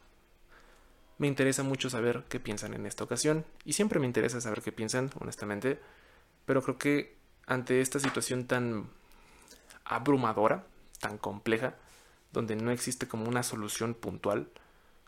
Me 1.18 1.28
interesa 1.28 1.64
mucho 1.64 1.90
saber 1.90 2.24
qué 2.30 2.40
piensan 2.40 2.74
en 2.74 2.86
esta 2.86 3.04
ocasión 3.04 3.46
y 3.66 3.74
siempre 3.74 4.00
me 4.00 4.08
interesa 4.08 4.42
saber 4.42 4.62
qué 4.62 4.72
piensan, 4.72 5.12
honestamente, 5.20 5.80
pero 6.46 6.62
creo 6.62 6.78
que 6.78 7.18
ante 7.46 7.82
esta 7.82 8.00
situación 8.00 8.46
tan 8.46 8.90
abrumadora, 9.86 10.66
tan 11.00 11.18
compleja, 11.18 11.76
donde 12.32 12.56
no 12.56 12.72
existe 12.72 13.08
como 13.08 13.30
una 13.30 13.44
solución 13.44 13.94
puntual, 13.94 14.50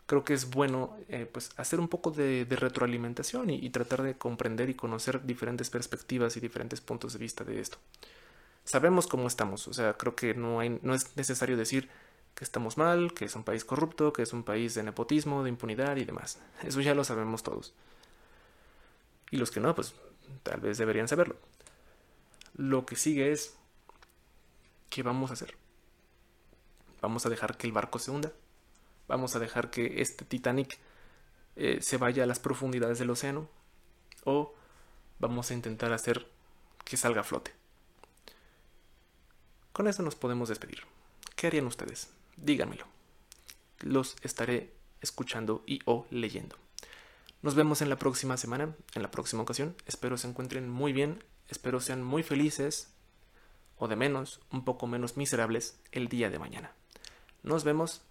creo 0.06 0.24
que 0.24 0.34
es 0.34 0.50
bueno 0.50 0.96
eh, 1.08 1.28
pues 1.30 1.50
hacer 1.56 1.80
un 1.80 1.88
poco 1.88 2.10
de, 2.10 2.46
retroalimentación 2.48 3.50
y, 3.50 3.68
tratar 3.70 4.02
de 4.02 4.16
comprender 4.16 4.70
y 4.70 4.74
conocer 4.74 5.24
diferentes 5.24 5.68
perspectivas 5.68 6.36
y 6.36 6.40
diferentes 6.40 6.80
puntos 6.80 7.12
de 7.12 7.18
vista 7.18 7.44
de 7.44 7.60
esto. 7.60 7.78
Sabemos 8.64 9.06
cómo 9.06 9.26
estamos, 9.26 9.68
o 9.68 9.74
sea, 9.74 9.94
creo 9.94 10.16
que 10.16 10.34
no, 10.34 10.62
es 10.62 11.16
necesario 11.16 11.56
decir 11.56 11.88
que 12.36 12.44
estamos 12.44 12.76
mal, 12.76 13.14
que 13.14 13.24
es 13.24 13.34
un 13.34 13.44
país 13.44 13.64
corrupto, 13.64 14.12
que 14.12 14.20
es 14.22 14.34
un 14.34 14.44
país 14.44 14.74
de 14.74 14.82
nepotismo, 14.82 15.42
de 15.42 15.48
impunidad 15.48 15.96
y 15.96 16.04
demás. 16.04 16.38
Eso 16.62 16.82
ya 16.82 16.94
lo 16.94 17.02
sabemos 17.02 17.42
todos. 17.42 17.72
Y 19.30 19.38
los 19.38 19.50
que 19.50 19.58
no, 19.58 19.74
pues 19.74 19.94
tal 20.42 20.60
vez 20.60 20.76
deberían 20.76 21.08
saberlo. 21.08 21.36
Lo 22.54 22.84
que 22.84 22.94
sigue 22.94 23.32
es, 23.32 23.56
¿qué 24.90 25.02
vamos 25.02 25.30
a 25.30 25.32
hacer? 25.32 25.56
¿Vamos 27.00 27.24
a 27.24 27.30
dejar 27.30 27.56
que 27.56 27.66
el 27.66 27.72
barco 27.72 27.98
se 27.98 28.10
hunda? 28.10 28.32
¿Vamos 29.08 29.34
a 29.34 29.38
dejar 29.38 29.70
que 29.70 30.02
este 30.02 30.26
Titanic 30.26 30.78
eh, 31.56 31.78
se 31.80 31.96
vaya 31.96 32.24
a 32.24 32.26
las 32.26 32.38
profundidades 32.38 32.98
del 32.98 33.10
océano? 33.10 33.48
¿O 34.24 34.54
vamos 35.20 35.50
a 35.50 35.54
intentar 35.54 35.94
hacer 35.94 36.30
que 36.84 36.98
salga 36.98 37.22
a 37.22 37.24
flote? 37.24 37.54
Con 39.72 39.88
eso 39.88 40.02
nos 40.02 40.16
podemos 40.16 40.50
despedir. 40.50 40.82
¿Qué 41.34 41.46
harían 41.46 41.66
ustedes? 41.66 42.10
Díganmelo. 42.36 42.86
Los 43.80 44.16
estaré 44.22 44.72
escuchando 45.00 45.62
y 45.66 45.80
o 45.84 46.06
leyendo. 46.10 46.56
Nos 47.42 47.54
vemos 47.54 47.82
en 47.82 47.90
la 47.90 47.98
próxima 47.98 48.36
semana, 48.36 48.74
en 48.94 49.02
la 49.02 49.10
próxima 49.10 49.42
ocasión. 49.42 49.76
Espero 49.86 50.16
se 50.16 50.28
encuentren 50.28 50.68
muy 50.68 50.92
bien, 50.92 51.22
espero 51.48 51.80
sean 51.80 52.02
muy 52.02 52.22
felices 52.22 52.92
o 53.78 53.88
de 53.88 53.96
menos, 53.96 54.40
un 54.50 54.64
poco 54.64 54.86
menos 54.86 55.16
miserables 55.16 55.78
el 55.92 56.08
día 56.08 56.30
de 56.30 56.38
mañana. 56.38 56.72
Nos 57.42 57.62
vemos 57.64 58.02